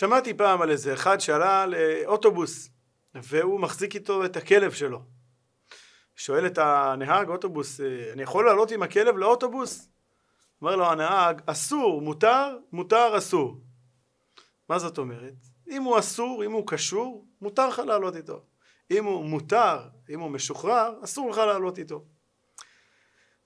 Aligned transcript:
שמעתי 0.00 0.34
פעם 0.34 0.62
על 0.62 0.70
איזה 0.70 0.94
אחד 0.94 1.20
שעלה 1.20 1.66
לאוטובוס 1.66 2.70
והוא 3.14 3.60
מחזיק 3.60 3.94
איתו 3.94 4.24
את 4.24 4.36
הכלב 4.36 4.72
שלו. 4.72 5.02
שואל 6.16 6.46
את 6.46 6.58
הנהג 6.58 7.28
אוטובוס, 7.28 7.80
אני 8.12 8.22
יכול 8.22 8.46
לעלות 8.46 8.70
עם 8.70 8.82
הכלב 8.82 9.16
לאוטובוס? 9.16 9.88
אומר 10.62 10.76
לו 10.76 10.86
הנהג, 10.86 11.40
אסור, 11.46 12.02
מותר, 12.02 12.58
מותר, 12.72 13.18
אסור. 13.18 13.60
מה 14.68 14.78
זאת 14.78 14.98
אומרת? 14.98 15.34
אם 15.70 15.82
הוא 15.82 15.98
אסור, 15.98 16.44
אם 16.44 16.52
הוא 16.52 16.66
קשור, 16.66 17.26
מותר 17.40 17.68
לך 17.68 17.78
לעלות 17.78 18.16
איתו. 18.16 18.42
אם 18.90 19.04
הוא 19.04 19.24
מותר, 19.24 19.78
אם 20.10 20.20
הוא 20.20 20.30
משוחרר, 20.30 20.94
אסור 21.04 21.30
לך 21.30 21.38
לעלות 21.38 21.78
איתו. 21.78 22.04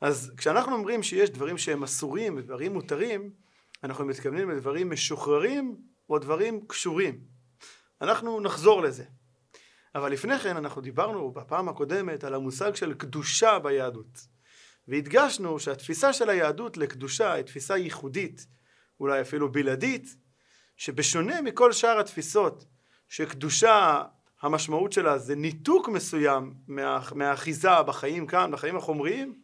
אז 0.01 0.33
כשאנחנו 0.37 0.73
אומרים 0.73 1.03
שיש 1.03 1.31
דברים 1.31 1.59
שהם 1.59 1.83
אסורים 1.83 2.37
ודברים 2.37 2.73
מותרים, 2.73 3.31
אנחנו 3.85 4.05
מתכוונים 4.05 4.51
לדברים 4.51 4.91
משוחררים 4.91 5.94
או 6.11 6.19
דברים 6.19 6.67
קשורים. 6.67 7.21
אנחנו 8.01 8.41
נחזור 8.41 8.83
לזה. 8.83 9.05
אבל 9.95 10.13
לפני 10.13 10.39
כן 10.39 10.57
אנחנו 10.57 10.81
דיברנו 10.81 11.31
בפעם 11.31 11.69
הקודמת 11.69 12.25
על 12.25 12.35
המושג 12.35 12.75
של 12.75 12.95
קדושה 12.95 13.59
ביהדות. 13.59 14.27
והדגשנו 14.89 15.59
שהתפיסה 15.59 16.13
של 16.13 16.31
היהדות 16.31 16.77
לקדושה 16.77 17.33
היא 17.33 17.45
תפיסה 17.45 17.77
ייחודית, 17.77 18.47
אולי 19.01 19.21
אפילו 19.21 19.53
בלעדית, 19.53 20.17
שבשונה 20.77 21.43
מכל 21.43 21.73
שאר 21.73 22.01
התפיסות, 22.01 22.65
שקדושה 23.09 24.03
המשמעות 24.43 24.93
שלה 24.93 25.19
זה 25.19 25.35
ניתוק 25.35 25.89
מסוים 25.89 26.55
מה, 26.69 27.01
מהאחיזה 27.15 27.83
בחיים 27.83 28.27
כאן, 28.27 28.51
בחיים 28.51 28.77
החומריים, 28.77 29.41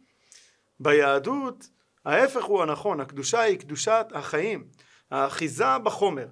ביהדות 0.79 1.69
ההפך 2.05 2.43
הוא 2.43 2.63
הנכון, 2.63 2.99
הקדושה 2.99 3.39
היא 3.39 3.59
קדושת 3.59 4.05
החיים, 4.13 4.67
האחיזה 5.11 5.77
בחומר, 5.83 6.27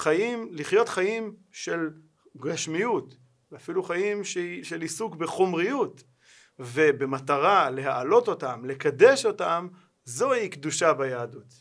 חיים, 0.00 0.48
לחיות 0.52 0.88
חיים 0.88 1.36
של 1.52 1.90
גשמיות, 2.36 3.14
ואפילו 3.52 3.82
חיים 3.82 4.24
של 4.62 4.80
עיסוק 4.80 5.14
בחומריות, 5.14 6.02
ובמטרה 6.58 7.70
להעלות 7.70 8.28
אותם, 8.28 8.64
לקדש 8.64 9.26
אותם, 9.26 9.68
זוהי 10.04 10.48
קדושה 10.48 10.92
ביהדות. 10.92 11.54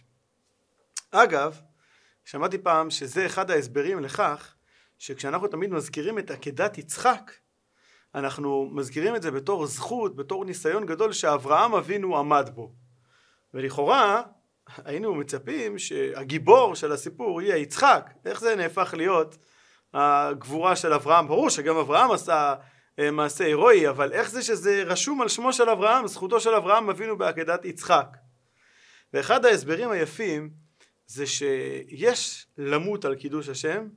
אגב, 1.12 1.62
שמעתי 2.26 2.58
פעם 2.58 2.90
שזה 2.90 3.26
אחד 3.26 3.52
ההסברים 3.52 4.00
לכך 4.00 4.56
שכשאנחנו 4.98 5.48
תמיד 5.48 5.72
מזכירים 5.72 6.20
את 6.20 6.32
עקדת 6.32 6.78
יצחק, 6.78 7.32
אנחנו 8.16 8.70
מזכירים 8.72 9.16
את 9.16 9.22
זה 9.22 9.32
בתור 9.32 9.66
זכות, 9.66 10.16
בתור 10.16 10.46
ניסיון 10.46 10.86
גדול 10.86 11.14
שאברהם 11.14 11.74
אבינו 11.74 12.18
עמד 12.18 12.50
בו. 12.54 12.74
ולכאורה 13.54 14.24
היינו 14.86 15.16
מצפים 15.16 15.80
שהגיבור 15.80 16.76
של 16.76 16.92
הסיפור 16.92 17.42
יהיה 17.42 17.58
יצחק. 17.58 18.10
איך 18.26 18.40
זה 18.40 18.56
נהפך 18.56 18.94
להיות 18.98 19.38
הגבורה 19.94 20.76
של 20.76 20.94
אברהם? 20.94 21.28
ברור 21.28 21.50
שגם 21.50 21.78
אברהם 21.78 22.12
עשה 22.12 22.56
אה, 23.00 23.12
מעשה 23.12 23.46
הירואי, 23.46 23.90
אבל 23.90 24.12
איך 24.14 24.30
זה 24.30 24.42
שזה 24.42 24.84
רשום 24.84 25.22
על 25.22 25.28
שמו 25.28 25.54
של 25.54 25.70
אברהם, 25.70 26.08
זכותו 26.08 26.40
של 26.40 26.50
אברהם 26.54 26.90
אבינו 26.90 27.18
בעקדת 27.18 27.66
יצחק. 27.66 28.18
ואחד 29.14 29.46
ההסברים 29.46 29.92
היפים 29.92 30.50
זה 31.08 31.28
שיש 31.28 32.48
למות 32.58 33.06
על 33.06 33.16
קידוש 33.16 33.50
השם 33.50 33.88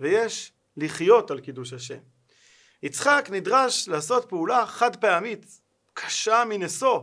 ויש 0.00 0.52
לחיות 0.76 1.30
על 1.30 1.40
קידוש 1.40 1.72
השם. 1.72 1.98
יצחק 2.82 3.28
נדרש 3.32 3.88
לעשות 3.88 4.28
פעולה 4.28 4.66
חד 4.66 4.96
פעמית, 4.96 5.46
קשה 5.94 6.42
מנשוא, 6.48 7.00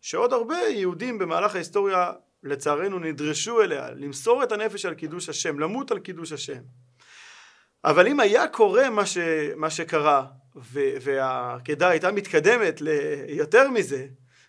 שעוד 0.00 0.32
הרבה 0.32 0.56
יהודים 0.56 1.18
במהלך 1.18 1.54
ההיסטוריה 1.54 2.12
לצערנו 2.42 2.98
נדרשו 2.98 3.62
אליה, 3.62 3.90
למסור 3.90 4.42
את 4.42 4.52
הנפש 4.52 4.84
על 4.84 4.94
קידוש 4.94 5.28
השם, 5.28 5.58
למות 5.58 5.90
על 5.90 5.98
קידוש 5.98 6.32
השם. 6.32 6.62
אבל 7.84 8.06
אם 8.06 8.20
היה 8.20 8.48
קורה 8.48 8.90
מה, 8.90 9.06
ש, 9.06 9.18
מה 9.56 9.70
שקרה, 9.70 10.26
והעקדה 10.74 11.88
הייתה 11.88 12.12
מתקדמת 12.12 12.80
ליותר 12.80 13.70
מזה, 13.70 14.06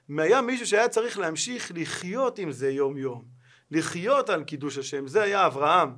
אם 0.10 0.20
היה 0.20 0.42
מישהו 0.42 0.68
שהיה 0.68 0.90
צריך 0.90 1.20
להמשיך 1.20 1.72
לחיות 1.76 2.40
עם 2.40 2.52
זה 2.52 2.70
יום 2.70 2.98
יום, 2.98 3.26
לחיות 3.72 4.30
על 4.30 4.44
קידוש 4.44 4.78
השם, 4.78 5.08
זה 5.08 5.22
היה 5.22 5.46
אברהם. 5.46 5.90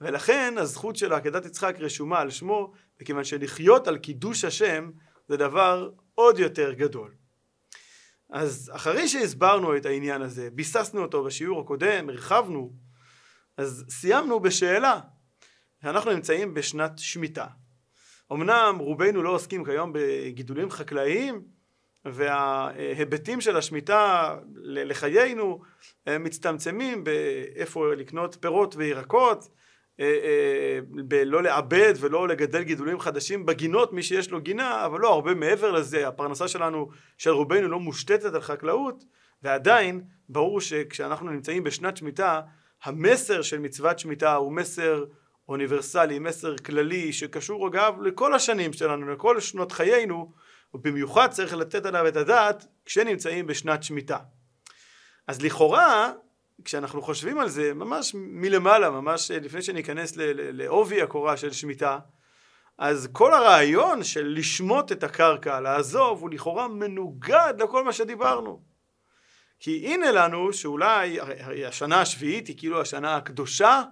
ולכן 0.00 0.54
הזכות 0.58 0.96
של 0.96 1.12
עקדת 1.12 1.46
יצחק 1.46 1.76
רשומה 1.78 2.18
על 2.18 2.30
שמו, 2.30 2.72
מכיוון 3.00 3.24
שלחיות 3.24 3.88
על 3.88 3.98
קידוש 3.98 4.44
השם 4.44 4.90
זה 5.28 5.36
דבר 5.36 5.90
עוד 6.14 6.38
יותר 6.38 6.72
גדול. 6.72 7.19
אז 8.32 8.70
אחרי 8.74 9.08
שהסברנו 9.08 9.76
את 9.76 9.86
העניין 9.86 10.22
הזה, 10.22 10.48
ביססנו 10.52 11.02
אותו 11.02 11.24
בשיעור 11.24 11.60
הקודם, 11.60 12.08
הרחבנו, 12.08 12.72
אז 13.56 13.84
סיימנו 13.88 14.40
בשאלה. 14.40 15.00
אנחנו 15.84 16.12
נמצאים 16.12 16.54
בשנת 16.54 16.92
שמיטה. 16.96 17.46
אמנם 18.32 18.76
רובנו 18.78 19.22
לא 19.22 19.30
עוסקים 19.30 19.64
כיום 19.64 19.90
בגידולים 19.94 20.70
חקלאיים, 20.70 21.42
וההיבטים 22.04 23.40
של 23.40 23.56
השמיטה 23.56 24.36
לחיינו 24.64 25.60
מצטמצמים 26.06 27.04
באיפה 27.04 27.94
לקנות 27.94 28.36
פירות 28.40 28.76
וירקות, 28.76 29.48
בלא 30.84 31.42
לעבד 31.42 31.94
ולא 32.00 32.28
לגדל 32.28 32.62
גידולים 32.62 33.00
חדשים 33.00 33.46
בגינות 33.46 33.92
מי 33.92 34.02
שיש 34.02 34.30
לו 34.30 34.40
גינה 34.40 34.86
אבל 34.86 35.00
לא 35.00 35.12
הרבה 35.12 35.34
מעבר 35.34 35.72
לזה 35.72 36.08
הפרנסה 36.08 36.48
שלנו 36.48 36.88
של 37.18 37.30
רובנו 37.30 37.68
לא 37.68 37.80
מושתתת 37.80 38.34
על 38.34 38.40
חקלאות 38.40 39.04
ועדיין 39.42 40.02
ברור 40.28 40.60
שכשאנחנו 40.60 41.30
נמצאים 41.30 41.64
בשנת 41.64 41.96
שמיטה 41.96 42.40
המסר 42.84 43.42
של 43.42 43.58
מצוות 43.58 43.98
שמיטה 43.98 44.34
הוא 44.34 44.52
מסר 44.52 45.04
אוניברסלי 45.48 46.18
מסר 46.18 46.56
כללי 46.56 47.12
שקשור 47.12 47.68
אגב 47.68 48.02
לכל 48.02 48.34
השנים 48.34 48.72
שלנו 48.72 49.12
לכל 49.12 49.40
שנות 49.40 49.72
חיינו 49.72 50.32
ובמיוחד 50.74 51.30
צריך 51.30 51.54
לתת 51.54 51.86
עליו 51.86 52.08
את 52.08 52.16
הדעת 52.16 52.66
כשנמצאים 52.84 53.46
בשנת 53.46 53.82
שמיטה. 53.82 54.18
אז 55.26 55.42
לכאורה 55.42 56.12
כשאנחנו 56.64 57.02
חושבים 57.02 57.38
על 57.38 57.48
זה, 57.48 57.74
ממש 57.74 58.12
מלמעלה, 58.14 58.90
ממש 58.90 59.30
לפני 59.30 59.62
שניכנס 59.62 60.12
לעובי 60.34 61.02
הקורה 61.02 61.36
של 61.36 61.52
שמיטה, 61.52 61.98
אז 62.78 63.08
כל 63.12 63.34
הרעיון 63.34 64.04
של 64.04 64.34
לשמוט 64.36 64.92
את 64.92 65.04
הקרקע, 65.04 65.60
לעזוב, 65.60 66.20
הוא 66.20 66.30
לכאורה 66.30 66.68
מנוגד 66.68 67.54
לכל 67.58 67.84
מה 67.84 67.92
שדיברנו. 67.92 68.62
כי 69.60 69.86
הנה 69.86 70.10
לנו 70.10 70.52
שאולי, 70.52 71.18
השנה 71.66 72.00
השביעית 72.00 72.46
היא 72.46 72.58
כאילו 72.58 72.80
השנה 72.80 73.16
הקדושה, 73.16 73.82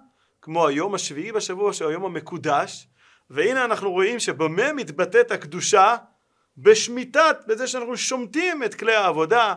כמו 0.41 0.67
היום 0.67 0.95
השביעי 0.95 1.31
בשבוע 1.31 1.73
שהוא 1.73 1.89
היום 1.89 2.05
המקודש, 2.05 2.87
והנה 3.29 3.65
אנחנו 3.65 3.91
רואים 3.91 4.19
שבמה 4.19 4.73
מתבטאת 4.73 5.31
הקדושה? 5.31 5.95
בשמיטת, 6.57 7.37
בזה 7.47 7.67
שאנחנו 7.67 7.97
שומטים 7.97 8.63
את 8.63 8.75
כלי 8.75 8.95
העבודה, 8.95 9.53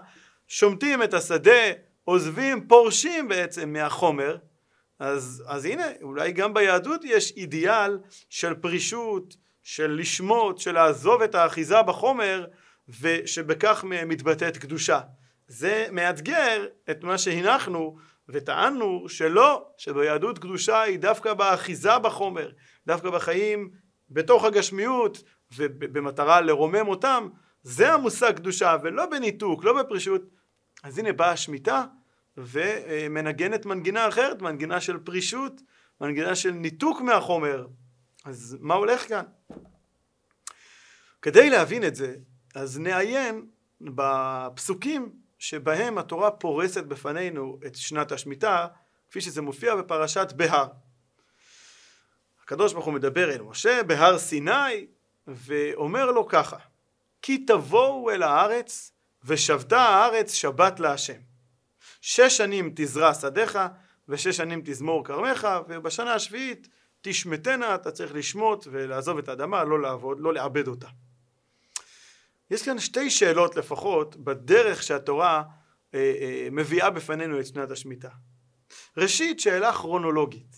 שומטים 0.48 1.02
את 1.02 1.14
השדה, 1.14 1.72
עוזבים, 2.04 2.68
פורשים 2.68 3.28
בעצם 3.28 3.72
מהחומר, 3.72 4.36
אז, 4.98 5.44
אז 5.46 5.64
הנה, 5.64 5.86
אולי 6.02 6.32
גם 6.32 6.54
ביהדות 6.54 7.00
יש 7.04 7.32
אידיאל 7.36 7.98
של 8.28 8.54
פרישות, 8.54 9.36
של 9.62 9.96
לשמוט, 10.00 10.58
של 10.58 10.72
לעזוב 10.72 11.22
את 11.22 11.34
האחיזה 11.34 11.82
בחומר, 11.82 12.46
ושבכך 13.00 13.84
מתבטאת 13.84 14.56
קדושה. 14.56 15.00
זה 15.48 15.86
מאתגר 15.92 16.66
את 16.90 17.04
מה 17.04 17.18
שהנחנו 17.18 17.96
וטענו 18.28 19.08
שלא, 19.08 19.66
שביהדות 19.76 20.38
קדושה 20.38 20.80
היא 20.80 20.98
דווקא 20.98 21.34
באחיזה 21.34 21.98
בחומר, 21.98 22.50
דווקא 22.86 23.10
בחיים 23.10 23.70
בתוך 24.10 24.44
הגשמיות 24.44 25.22
ובמטרה 25.56 26.40
לרומם 26.40 26.88
אותם, 26.88 27.28
זה 27.62 27.92
המושג 27.92 28.36
קדושה 28.36 28.76
ולא 28.82 29.06
בניתוק, 29.06 29.64
לא 29.64 29.82
בפרישות, 29.82 30.22
אז 30.82 30.98
הנה 30.98 31.12
באה 31.12 31.30
השמיטה 31.30 31.84
ומנגנת 32.36 33.66
מנגינה 33.66 34.08
אחרת, 34.08 34.42
מנגינה 34.42 34.80
של 34.80 34.98
פרישות, 34.98 35.60
מנגינה 36.00 36.34
של 36.34 36.50
ניתוק 36.50 37.00
מהחומר. 37.00 37.66
אז 38.24 38.56
מה 38.60 38.74
הולך 38.74 39.08
כאן? 39.08 39.24
כדי 41.22 41.50
להבין 41.50 41.84
את 41.84 41.94
זה, 41.94 42.16
אז 42.54 42.78
נעיין 42.78 43.46
בפסוקים 43.80 45.12
שבהם 45.38 45.98
התורה 45.98 46.30
פורסת 46.30 46.84
בפנינו 46.84 47.58
את 47.66 47.76
שנת 47.76 48.12
השמיטה, 48.12 48.66
כפי 49.10 49.20
שזה 49.20 49.42
מופיע 49.42 49.76
בפרשת 49.76 50.32
בהר. 50.36 50.68
הקדוש 52.42 52.72
ברוך 52.72 52.84
הוא 52.84 52.94
מדבר 52.94 53.30
אל 53.30 53.42
משה 53.42 53.82
בהר 53.82 54.18
סיני, 54.18 54.86
ואומר 55.26 56.10
לו 56.10 56.28
ככה: 56.28 56.56
כי 57.22 57.38
תבואו 57.38 58.10
אל 58.10 58.22
הארץ 58.22 58.91
ושבתה 59.24 59.80
הארץ 59.80 60.32
שבת 60.32 60.80
להשם. 60.80 61.20
שש 62.00 62.36
שנים 62.36 62.72
תזרע 62.76 63.14
שדיך 63.14 63.58
ושש 64.08 64.36
שנים 64.36 64.62
תזמור 64.64 65.04
כרמך 65.04 65.48
ובשנה 65.68 66.14
השביעית 66.14 66.68
תשמטנה 67.02 67.74
אתה 67.74 67.90
צריך 67.90 68.14
לשמוט 68.14 68.66
ולעזוב 68.70 69.18
את 69.18 69.28
האדמה 69.28 69.64
לא 69.64 69.82
לעבוד 69.82 70.20
לא 70.20 70.32
לעבד 70.34 70.68
אותה. 70.68 70.88
יש 72.50 72.62
כאן 72.62 72.78
שתי 72.78 73.10
שאלות 73.10 73.56
לפחות 73.56 74.16
בדרך 74.16 74.82
שהתורה 74.82 75.42
אה, 75.94 76.14
אה, 76.20 76.48
מביאה 76.50 76.90
בפנינו 76.90 77.40
את 77.40 77.46
שנת 77.46 77.70
השמיטה. 77.70 78.08
ראשית 78.96 79.40
שאלה 79.40 79.72
כרונולוגית 79.72 80.56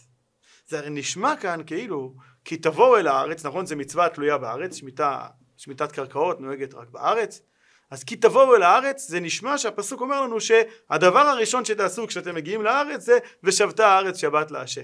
זה 0.66 0.78
הרי 0.78 0.90
נשמע 0.90 1.36
כאן 1.36 1.60
כאילו, 1.66 2.14
כי 2.44 2.56
תבואו 2.56 2.96
אל 2.96 3.06
הארץ, 3.06 3.46
נכון 3.46 3.66
זה 3.66 3.76
מצווה 3.76 4.08
תלויה 4.08 4.38
בארץ, 4.38 4.74
שמיטה, 4.74 5.26
שמיטת 5.56 5.92
קרקעות 5.92 6.40
נוהגת 6.40 6.74
רק 6.74 6.88
בארץ, 6.88 7.40
אז 7.90 8.04
כי 8.04 8.16
תבואו 8.16 8.56
אל 8.56 8.62
הארץ, 8.62 9.08
זה 9.08 9.20
נשמע 9.20 9.58
שהפסוק 9.58 10.00
אומר 10.00 10.20
לנו 10.20 10.40
שהדבר 10.40 11.18
הראשון 11.18 11.64
שתעשו 11.64 12.06
כשאתם 12.06 12.34
מגיעים 12.34 12.62
לארץ 12.62 13.00
זה 13.00 13.18
ושבת 13.42 13.80
הארץ 13.80 14.16
שבת 14.16 14.50
להשם. 14.50 14.82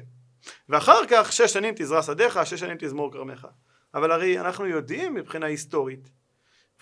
ואחר 0.69 1.07
כך 1.09 1.33
שש 1.33 1.53
שנים 1.53 1.75
תזרע 1.77 2.03
שדיך, 2.03 2.47
שש 2.47 2.61
שנים 2.61 2.77
תזמור 2.81 3.13
כרמך. 3.13 3.47
אבל 3.95 4.11
הרי 4.11 4.41
אנחנו 4.41 4.67
יודעים 4.67 5.15
מבחינה 5.15 5.47
היסטורית, 5.47 6.11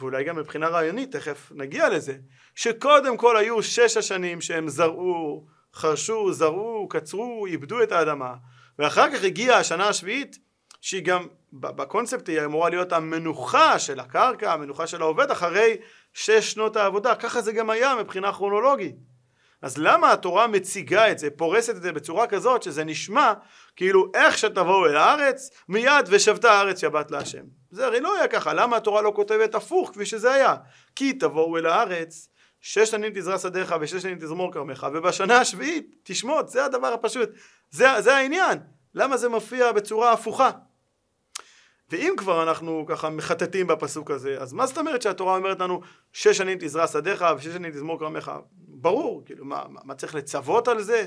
ואולי 0.01 0.25
גם 0.25 0.37
מבחינה 0.37 0.69
רעיונית, 0.69 1.17
תכף 1.17 1.53
נגיע 1.55 1.89
לזה, 1.89 2.17
שקודם 2.55 3.17
כל 3.17 3.37
היו 3.37 3.63
שש 3.63 3.97
השנים 3.97 4.41
שהם 4.41 4.69
זרעו, 4.69 5.47
חרשו, 5.75 6.33
זרעו, 6.33 6.89
קצרו, 6.91 7.47
איבדו 7.47 7.83
את 7.83 7.93
האדמה, 7.93 8.35
ואחר 8.79 9.11
כך 9.13 9.25
הגיעה 9.25 9.59
השנה 9.59 9.89
השביעית, 9.89 10.39
שהיא 10.81 11.05
גם 11.05 11.27
בקונספט 11.53 12.29
היא 12.29 12.45
אמורה 12.45 12.71
להיות 12.71 12.93
המנוחה 12.93 13.79
של 13.79 14.01
הקרקע, 14.01 14.53
המנוחה 14.53 14.87
של 14.87 15.03
העובד 15.03 15.31
אחרי 15.31 15.77
שש 16.19 16.53
שנות 16.53 16.77
העבודה, 16.77 17.15
ככה 17.15 17.41
זה 17.41 17.53
גם 17.53 17.71
היה 17.71 17.95
מבחינה 17.95 18.33
כרונולוגית. 18.33 18.97
אז 19.63 19.79
למה 19.79 20.13
התורה 20.13 20.47
מציגה 20.47 21.11
את 21.11 21.19
זה, 21.19 21.31
פורסת 21.31 21.77
את 21.77 21.83
זה 21.83 21.93
בצורה 21.93 22.27
כזאת 22.27 22.63
שזה 22.63 22.85
נשמע 22.85 23.33
כאילו 23.77 24.11
איך 24.15 24.39
שתבואו 24.39 24.87
אל 24.87 24.97
הארץ 24.97 25.51
מיד 25.69 26.07
ושבתה 26.09 26.53
הארץ 26.53 26.81
שבת 26.81 27.11
להשם. 27.11 27.43
זה 27.71 27.87
הרי 27.87 28.01
לא 28.01 28.17
היה 28.17 28.29
ככה, 28.29 28.55
למה 28.55 28.77
התורה 28.77 29.03
לא 29.03 29.13
כותבת 29.17 29.55
הפוך 29.55 29.91
כפי 29.91 30.07
שזה 30.07 30.33
היה? 30.33 30.55
כי 30.97 31.13
תבואו 31.13 31.59
אל 31.59 31.67
הארץ 31.67 32.29
שש 32.61 32.91
שנים 32.91 33.13
תזרע 33.15 33.39
שדיך 33.39 33.75
ושש 33.81 34.03
שנים 34.03 34.19
תזמור 34.19 34.53
כרמך 34.53 34.87
ובשנה 34.93 35.39
השביעית 35.39 35.95
תשמוט, 36.03 36.49
זה 36.49 36.65
הדבר 36.65 36.93
הפשוט, 36.93 37.31
זה, 37.71 37.87
זה 38.01 38.17
העניין. 38.17 38.59
למה 38.95 39.17
זה 39.17 39.29
מופיע 39.29 39.73
בצורה 39.73 40.13
הפוכה? 40.13 40.51
ואם 41.91 42.15
כבר 42.17 42.43
אנחנו 42.43 42.85
ככה 42.89 43.11
מחטטים 43.11 43.67
בפסוק 43.67 44.11
הזה, 44.11 44.37
אז 44.41 44.53
מה 44.53 44.67
זאת 44.67 44.79
אומרת 44.79 45.03
שהתורה 45.03 45.37
אומרת 45.37 45.61
לנו 45.61 45.81
שש 46.13 46.39
שנים 46.39 46.59
תזרע 46.61 46.87
שדיך 46.87 47.25
ושש 47.37 47.49
שנים 47.49 47.73
תזמור 47.73 47.99
כרמך? 47.99 48.33
ברור, 48.59 49.23
כאילו 49.25 49.45
מה, 49.45 49.65
מה 49.69 49.95
צריך 49.95 50.15
לצוות 50.15 50.69
על 50.69 50.83
זה? 50.83 51.07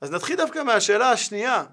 אז 0.00 0.10
נתחיל 0.10 0.36
דווקא 0.36 0.62
מהשאלה 0.62 1.10
השנייה, 1.10 1.64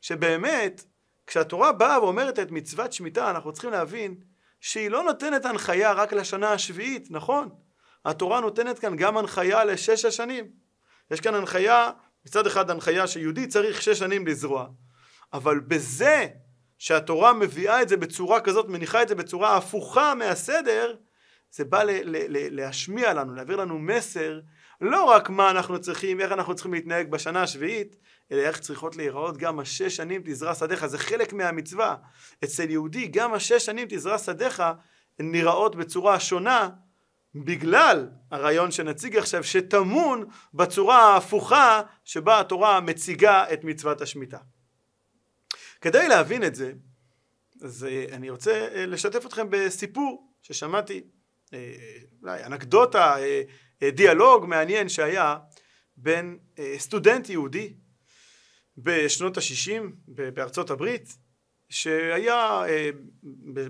שבאמת 0.00 0.84
כשהתורה 1.26 1.72
באה 1.72 2.02
ואומרת 2.02 2.38
את 2.38 2.50
מצוות 2.50 2.92
שמיטה 2.92 3.30
אנחנו 3.30 3.52
צריכים 3.52 3.70
להבין 3.70 4.14
שהיא 4.60 4.90
לא 4.90 5.02
נותנת 5.02 5.44
הנחיה 5.44 5.92
רק 5.92 6.12
לשנה 6.12 6.52
השביעית, 6.52 7.06
נכון? 7.10 7.48
התורה 8.04 8.40
נותנת 8.40 8.78
כאן 8.78 8.96
גם 8.96 9.16
הנחיה 9.16 9.64
לשש 9.64 10.04
השנים. 10.04 10.44
יש 11.10 11.20
כאן 11.20 11.34
הנחיה, 11.34 11.90
מצד 12.26 12.46
אחד 12.46 12.70
הנחיה 12.70 13.06
שיהודי 13.06 13.46
צריך 13.46 13.82
שש 13.82 13.98
שנים 13.98 14.26
לזרוע, 14.26 14.66
אבל 15.32 15.60
בזה 15.60 16.26
שהתורה 16.82 17.32
מביאה 17.32 17.82
את 17.82 17.88
זה 17.88 17.96
בצורה 17.96 18.40
כזאת, 18.40 18.68
מניחה 18.68 19.02
את 19.02 19.08
זה 19.08 19.14
בצורה 19.14 19.56
הפוכה 19.56 20.14
מהסדר, 20.14 20.94
זה 21.50 21.64
בא 21.64 21.82
ל- 21.82 21.90
ל- 21.90 22.26
ל- 22.28 22.60
להשמיע 22.60 23.14
לנו, 23.14 23.34
להעביר 23.34 23.56
לנו 23.56 23.78
מסר, 23.78 24.40
לא 24.80 25.04
רק 25.04 25.30
מה 25.30 25.50
אנחנו 25.50 25.80
צריכים, 25.80 26.20
איך 26.20 26.32
אנחנו 26.32 26.54
צריכים 26.54 26.74
להתנהג 26.74 27.10
בשנה 27.10 27.42
השביעית, 27.42 27.96
אלא 28.32 28.40
איך 28.40 28.58
צריכות 28.58 28.96
להיראות 28.96 29.36
גם 29.36 29.58
השש 29.58 29.96
שנים 29.96 30.22
תזרע 30.24 30.54
שדיך, 30.54 30.86
זה 30.86 30.98
חלק 30.98 31.32
מהמצווה. 31.32 31.96
אצל 32.44 32.70
יהודי 32.70 33.06
גם 33.06 33.34
השש 33.34 33.66
שנים 33.66 33.86
תזרע 33.90 34.18
שדיך 34.18 34.62
נראות 35.18 35.76
בצורה 35.76 36.20
שונה 36.20 36.68
בגלל 37.34 38.08
הרעיון 38.30 38.70
שנציג 38.70 39.16
עכשיו 39.16 39.44
שטמון 39.44 40.24
בצורה 40.54 41.12
ההפוכה 41.14 41.80
שבה 42.04 42.40
התורה 42.40 42.80
מציגה 42.80 43.52
את 43.52 43.64
מצוות 43.64 44.00
השמיטה. 44.00 44.38
כדי 45.82 46.08
להבין 46.08 46.44
את 46.44 46.54
זה, 46.54 46.72
אז 47.62 47.84
אה, 47.84 48.04
אני 48.12 48.30
רוצה 48.30 48.68
אה, 48.74 48.86
לשתף 48.86 49.26
אתכם 49.26 49.46
בסיפור 49.50 50.32
ששמעתי, 50.42 51.02
אה, 51.54 51.72
אולי 52.22 52.44
אנקדוטה, 52.44 53.16
דיאלוג 53.92 54.46
מעניין 54.46 54.88
שהיה 54.88 55.36
בין 55.96 56.38
סטודנט 56.76 57.28
יהודי 57.28 57.74
בשנות 58.78 59.36
ה-60 59.36 59.82
בארצות 60.08 60.70
הברית, 60.70 61.16
שהיה 61.68 62.62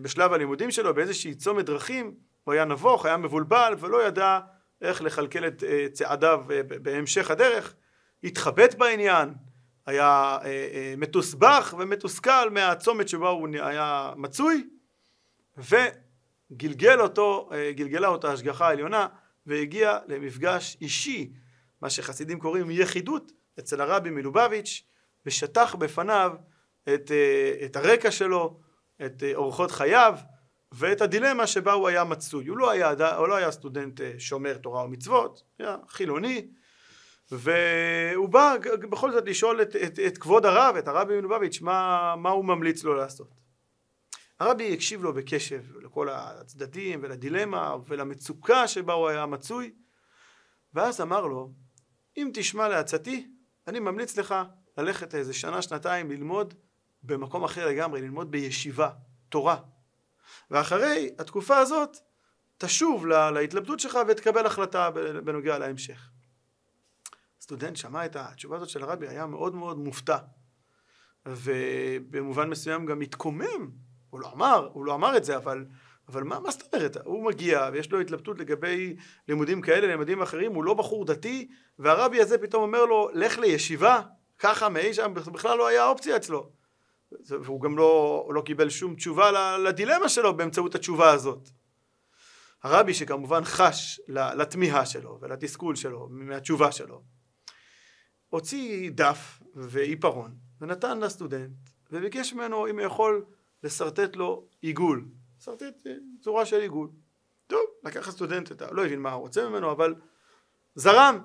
בשלב 0.03 0.33
הלימודים 0.33 0.71
שלו 0.71 0.95
באיזושהי 0.95 1.35
צומת 1.35 1.65
דרכים, 1.65 2.15
הוא 2.45 2.55
היה 2.55 2.65
נבוך, 2.65 3.07
היה 3.07 3.17
מבולבל 3.17 3.75
ולא 3.81 4.07
ידע 4.07 4.41
איך 4.81 5.03
לכלכל 5.03 5.47
את 5.47 5.63
צעדיו 5.93 6.45
בהמשך 6.67 7.31
הדרך, 7.31 7.75
התחבט 8.25 8.75
בעניין, 8.75 9.35
היה 9.87 10.39
אה, 10.45 10.47
אה, 10.47 10.95
מתוסבך 10.97 11.75
ומתוסכל 11.79 12.51
מהצומת 12.51 13.09
שבו 13.09 13.29
הוא 13.29 13.49
היה 13.63 14.13
מצוי 14.17 14.69
וגלגל 15.59 17.01
אותו, 17.01 17.49
אה, 17.53 17.73
גלגלה 17.73 18.09
אותו 18.09 18.29
ההשגחה 18.29 18.69
העליונה 18.69 19.07
והגיע 19.47 19.99
למפגש 20.07 20.77
אישי, 20.81 21.33
מה 21.81 21.91
שחסידים 21.91 22.39
קוראים 22.39 22.71
יחידות, 22.71 23.33
אצל 23.59 23.81
הרבי 23.81 24.11
מלובביץ' 24.11 24.83
ושטח 25.27 25.75
בפניו 25.75 26.33
את, 26.95 27.11
את 27.65 27.77
הרקע 27.77 28.11
שלו, 28.11 28.61
את 29.07 29.23
אורחות 29.35 29.71
חייו 29.71 30.19
ואת 30.73 31.01
הדילמה 31.01 31.47
שבה 31.47 31.73
הוא 31.73 31.89
היה 31.89 32.05
מצוי. 32.05 32.47
הוא 32.47 32.59
לא 32.59 32.71
היה, 32.71 33.17
הוא 33.17 33.29
לא 33.29 33.35
היה 33.37 33.51
סטודנט 33.51 34.01
שומר 34.19 34.57
תורה 34.57 34.85
ומצוות, 34.85 35.43
היה 35.59 35.77
חילוני 35.89 36.49
והוא 37.39 38.29
בא 38.29 38.55
בכל 38.91 39.13
זאת 39.13 39.27
לשאול 39.27 39.63
את, 39.63 39.77
את, 39.77 39.99
את 40.07 40.19
כבוד 40.19 40.47
הרב, 40.47 40.77
את 40.77 40.89
הרבי 40.89 41.17
מלובביץ', 41.17 41.61
מה, 41.61 42.15
מה 42.17 42.31
הוא 42.31 42.45
ממליץ 42.45 42.85
לו 42.85 42.95
לעשות. 42.95 43.43
הרבי 44.41 44.75
הקשיב 44.75 45.03
לו 45.03 45.15
בקשב 45.15 45.77
לכל 45.77 46.09
הצדדים 46.09 47.01
ולדילמה 47.03 47.77
ולמצוקה 47.87 48.69
שבה 48.69 48.93
הוא 48.93 49.09
היה 49.09 49.27
מצוי 49.27 49.75
ואז 50.75 51.01
אמר 51.01 51.27
לו 51.27 51.53
אם 52.17 52.31
תשמע 52.35 52.69
לעצתי 52.69 53.29
אני 53.67 53.81
ממליץ 53.81 54.17
לך 54.17 54.35
ללכת 54.79 55.15
איזה 55.15 55.35
שנה 55.35 55.63
שנתיים 55.63 56.11
ללמוד 56.11 56.55
במקום 57.03 57.45
אחר 57.45 57.69
לגמרי 57.69 58.01
ללמוד 58.01 58.31
בישיבה 58.31 58.91
תורה 59.29 59.57
ואחרי 60.51 61.11
התקופה 61.19 61.59
הזאת 61.59 61.97
תשוב 62.59 63.07
להתלבטות 63.07 63.81
שלך 63.81 63.99
ותקבל 64.09 64.47
החלטה 64.47 64.91
בנוגע 65.25 65.59
להמשך 65.59 66.12
סטודנט 67.43 67.77
שמע 67.77 68.05
את 68.05 68.17
התשובה 68.17 68.57
הזאת 68.57 68.69
של 68.69 68.83
הרבי 68.83 69.09
היה 69.09 69.27
מאוד 69.27 69.55
מאוד 69.55 69.79
מופתע. 69.79 70.17
ובמובן 71.27 72.51
מסוים 72.51 72.87
גם 72.87 73.01
התקומם. 73.01 73.71
הוא 74.11 74.21
לא 74.21 74.33
אמר, 74.33 74.69
הוא 74.73 74.85
לא 74.85 74.95
אמר 74.95 75.17
את 75.17 75.25
זה 75.25 75.37
אבל, 75.37 75.65
אבל 76.09 76.23
מה, 76.23 76.41
מה 76.41 76.51
זאת 76.51 76.75
אומרת? 76.75 76.97
הוא 77.05 77.25
מגיע 77.25 77.69
ויש 77.73 77.93
לו 77.93 78.01
התלבטות 78.01 78.39
לגבי 78.39 78.97
לימודים 79.29 79.61
כאלה 79.61 79.87
לימודים 79.87 80.23
אחרים 80.23 80.55
הוא 80.55 80.65
לא 80.65 80.75
בחור 80.75 81.05
דתי 81.05 81.49
והרבי 81.79 82.21
הזה 82.21 82.39
פתאום 82.39 82.63
אומר 82.63 82.85
לו 82.85 83.09
לך 83.15 83.39
לישיבה 83.39 84.03
ככה 84.39 84.69
מאי 84.69 84.95
שם 84.95 85.15
בכלל 85.15 85.59
לא 85.59 85.67
היה 85.67 85.87
אופציה 85.87 86.17
אצלו. 86.17 86.51
והוא 87.29 87.61
גם 87.61 87.77
לא, 87.77 88.29
לא 88.35 88.41
קיבל 88.41 88.71
שום 88.71 88.95
תשובה 88.95 89.59
לדילמה 89.59 90.09
שלו 90.09 90.37
באמצעות 90.37 90.75
התשובה 90.75 91.11
הזאת. 91.11 91.49
הרבי 92.63 92.95
שכמובן 92.95 93.45
חש 93.45 94.01
לתמיהה 94.09 94.87
שלו 94.87 95.19
ולתסכול 95.21 95.77
שלו 95.77 96.09
מהתשובה 96.11 96.73
שלו 96.73 97.03
הוציא 98.33 98.91
דף 98.91 99.43
ועיפרון 99.55 100.35
ונתן 100.61 101.01
לסטודנט 101.01 101.51
וביקש 101.91 102.33
ממנו 102.33 102.69
אם 102.69 102.79
הוא 102.79 102.87
יכול 102.87 103.25
לשרטט 103.63 104.17
לו 104.17 104.49
עיגול, 104.61 105.09
לשרטט 105.39 105.87
אה, 105.87 105.93
צורה 106.21 106.47
של 106.47 106.61
עיגול. 106.61 106.89
טוב, 107.47 107.61
לקח 107.85 108.09
הסטודנט 108.09 108.53
את 108.53 108.63
ה... 108.63 108.71
לא 108.71 108.85
הבין 108.85 109.01
מה 109.01 109.13
הוא 109.13 109.23
רוצה 109.23 109.49
ממנו 109.49 109.73
אבל 109.73 109.95
זרם, 110.75 111.19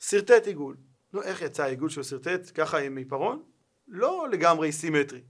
שרטט 0.00 0.46
עיגול. 0.46 0.76
נו 1.12 1.22
איך 1.22 1.42
יצא 1.42 1.62
העיגול 1.62 1.88
שהוא 1.88 2.04
שרטט 2.04 2.50
ככה 2.54 2.78
עם 2.78 2.96
עיפרון? 2.96 3.42
לא 3.88 4.26
לגמרי 4.30 4.72
סימטרי. 4.72 5.22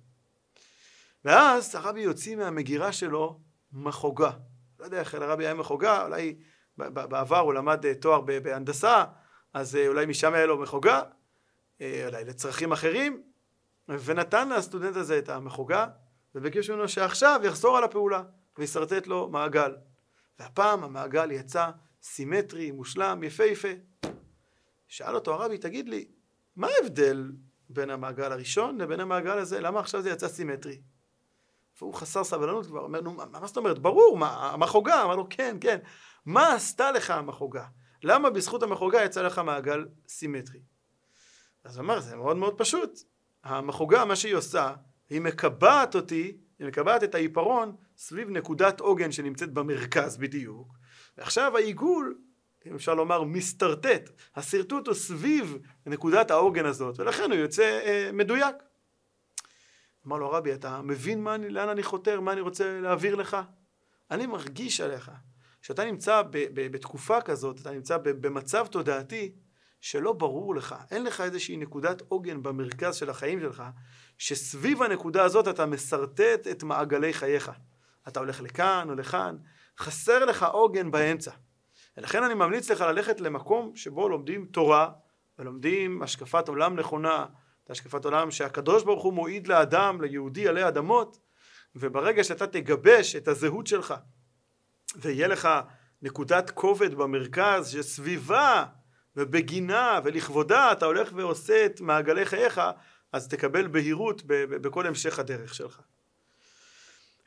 ואז 1.24 1.74
הרבי 1.74 2.00
יוציא 2.00 2.36
מהמגירה 2.36 2.92
שלו 2.92 3.40
מחוגה. 3.72 4.30
לא 4.80 4.84
יודע 4.84 5.00
איך 5.00 5.14
לרבי 5.14 5.44
היה 5.44 5.54
מחוגה, 5.54 6.04
אולי 6.04 6.36
בעבר 6.76 7.38
הוא 7.38 7.54
למד 7.54 7.86
אה, 7.86 7.94
תואר 7.94 8.20
בהנדסה, 8.20 9.04
אז 9.54 9.76
אה, 9.76 9.88
אולי 9.88 10.06
משם 10.06 10.34
היה 10.34 10.46
לו 10.46 10.58
מחוגה, 10.58 11.02
אולי 11.80 12.24
לצרכים 12.24 12.72
אחרים, 12.72 13.22
ונתן 13.88 14.48
לסטודנט 14.48 14.96
הזה 14.96 15.18
את 15.18 15.28
המחוגה, 15.28 15.86
וביקש 16.34 16.70
ממנו 16.70 16.88
שעכשיו 16.88 17.40
יחזור 17.44 17.76
על 17.76 17.84
הפעולה, 17.84 18.22
וישרטט 18.58 19.06
לו 19.06 19.28
מעגל. 19.28 19.74
והפעם 20.38 20.84
המעגל 20.84 21.30
יצא 21.30 21.70
סימטרי, 22.02 22.70
מושלם, 22.70 23.22
יפהפה. 23.22 23.68
שאל 24.88 25.14
אותו 25.14 25.34
הרבי, 25.34 25.58
תגיד 25.58 25.88
לי, 25.88 26.08
מה 26.56 26.68
ההבדל 26.76 27.32
בין 27.68 27.90
המעגל 27.90 28.32
הראשון 28.32 28.80
לבין 28.80 29.00
המעגל 29.00 29.38
הזה? 29.38 29.60
למה 29.60 29.80
עכשיו 29.80 30.02
זה 30.02 30.10
יצא 30.10 30.28
סימטרי? 30.28 30.80
והוא 31.78 31.94
חסר 31.94 32.24
סבלנות 32.24 32.66
כבר, 32.66 32.80
אומר, 32.80 33.00
נו, 33.00 33.12
מה, 33.12 33.24
מה 33.26 33.46
זאת 33.46 33.56
אומרת? 33.56 33.78
ברור, 33.78 34.16
מה, 34.16 34.50
המחוגה? 34.52 35.04
אמר 35.04 35.16
לו, 35.16 35.26
כן, 35.30 35.56
כן. 35.60 35.78
מה 36.26 36.54
עשתה 36.54 36.92
לך 36.92 37.10
המחוגה? 37.10 37.66
למה 38.02 38.30
בזכות 38.30 38.62
המחוגה 38.62 39.04
יצא 39.04 39.22
לך 39.22 39.38
מעגל 39.38 39.86
סימטרי? 40.08 40.60
אז 41.64 41.76
הוא 41.76 41.84
אמר, 41.84 42.00
זה 42.00 42.16
מאוד 42.16 42.36
מאוד 42.36 42.58
פשוט. 42.58 42.98
המחוגה, 43.44 44.04
מה 44.04 44.16
שהיא 44.16 44.34
עושה, 44.34 44.74
היא 45.10 45.20
מקבעת 45.20 45.94
אותי, 45.94 46.36
היא 46.58 46.66
מקבעת 46.66 47.04
את 47.04 47.14
העיפרון 47.14 47.76
סביב 47.96 48.30
נקודת 48.30 48.80
עוגן 48.80 49.12
שנמצאת 49.12 49.52
במרכז 49.52 50.16
בדיוק, 50.16 50.74
ועכשיו 51.18 51.56
העיגול, 51.56 52.18
אם 52.66 52.74
אפשר 52.74 52.94
לומר, 52.94 53.22
מסתרטט. 53.22 54.10
השרטוט 54.36 54.86
הוא 54.86 54.94
סביב 54.94 55.58
נקודת 55.86 56.30
העוגן 56.30 56.66
הזאת, 56.66 57.00
ולכן 57.00 57.30
הוא 57.30 57.40
יוצא 57.40 57.80
אה, 57.84 58.10
מדויק. 58.12 58.56
אמר 60.06 60.16
לו 60.16 60.26
הרבי, 60.26 60.54
אתה 60.54 60.82
מבין 60.82 61.22
מה 61.22 61.36
לאן 61.36 61.68
אני 61.68 61.82
חותר, 61.82 62.20
מה 62.20 62.32
אני 62.32 62.40
רוצה 62.40 62.80
להעביר 62.80 63.14
לך? 63.14 63.36
אני 64.10 64.26
מרגיש 64.26 64.80
עליך 64.80 65.10
שאתה 65.62 65.84
נמצא 65.84 66.22
ב, 66.22 66.28
ב, 66.30 66.72
בתקופה 66.72 67.20
כזאת, 67.20 67.60
אתה 67.60 67.70
נמצא 67.70 67.98
ב, 67.98 68.10
במצב 68.10 68.66
תודעתי 68.66 69.32
שלא 69.84 70.12
ברור 70.12 70.54
לך, 70.54 70.74
אין 70.90 71.04
לך 71.04 71.20
איזושהי 71.20 71.56
נקודת 71.56 72.02
עוגן 72.08 72.42
במרכז 72.42 72.96
של 72.96 73.10
החיים 73.10 73.40
שלך, 73.40 73.62
שסביב 74.18 74.82
הנקודה 74.82 75.24
הזאת 75.24 75.48
אתה 75.48 75.66
משרטט 75.66 76.46
את 76.50 76.62
מעגלי 76.62 77.12
חייך. 77.12 77.50
אתה 78.08 78.20
הולך 78.20 78.40
לכאן 78.40 78.86
או 78.90 78.94
לכאן, 78.94 79.36
חסר 79.78 80.24
לך 80.24 80.42
עוגן 80.42 80.90
באמצע. 80.90 81.30
ולכן 81.96 82.22
אני 82.22 82.34
ממליץ 82.34 82.70
לך 82.70 82.80
ללכת 82.80 83.20
למקום 83.20 83.76
שבו 83.76 84.08
לומדים 84.08 84.46
תורה 84.46 84.90
ולומדים 85.38 86.02
השקפת 86.02 86.48
עולם 86.48 86.76
נכונה, 86.76 87.26
את 87.64 87.70
השקפת 87.70 88.04
עולם 88.04 88.30
שהקדוש 88.30 88.82
ברוך 88.82 89.02
הוא 89.02 89.12
מועיד 89.12 89.46
לאדם, 89.46 90.00
ליהודי 90.00 90.48
עלי 90.48 90.68
אדמות, 90.68 91.18
וברגע 91.76 92.24
שאתה 92.24 92.46
תגבש 92.46 93.16
את 93.16 93.28
הזהות 93.28 93.66
שלך 93.66 93.94
ויהיה 94.96 95.28
לך 95.28 95.48
נקודת 96.02 96.50
כובד 96.50 96.94
במרכז 96.94 97.68
שסביבה 97.68 98.64
ובגינה 99.16 100.00
ולכבודה 100.04 100.72
אתה 100.72 100.86
הולך 100.86 101.10
ועושה 101.14 101.66
את 101.66 101.80
מעגלי 101.80 102.24
חייך, 102.24 102.60
אז 103.12 103.28
תקבל 103.28 103.66
בהירות 103.66 104.22
בכל 104.26 104.86
המשך 104.86 105.18
הדרך 105.18 105.54
שלך. 105.54 105.80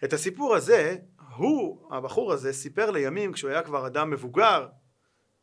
את 0.03 0.13
הסיפור 0.13 0.55
הזה, 0.55 0.95
הוא, 1.35 1.89
הבחור 1.91 2.33
הזה, 2.33 2.53
סיפר 2.53 2.91
לימים 2.91 3.33
כשהוא 3.33 3.51
היה 3.51 3.63
כבר 3.63 3.87
אדם 3.87 4.09
מבוגר, 4.09 4.67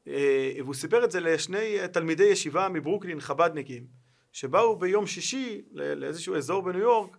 אה, 0.09 0.53
והוא 0.59 0.75
סיפר 0.75 1.05
את 1.05 1.11
זה 1.11 1.21
לשני 1.21 1.77
תלמידי 1.93 2.25
ישיבה 2.25 2.69
מברוקלין, 2.69 3.21
חבדניקים, 3.21 3.87
שבאו 4.33 4.79
ביום 4.79 5.07
שישי 5.07 5.63
לאיזשהו 5.73 6.37
אזור 6.37 6.63
בניו 6.63 6.81
יורק, 6.81 7.17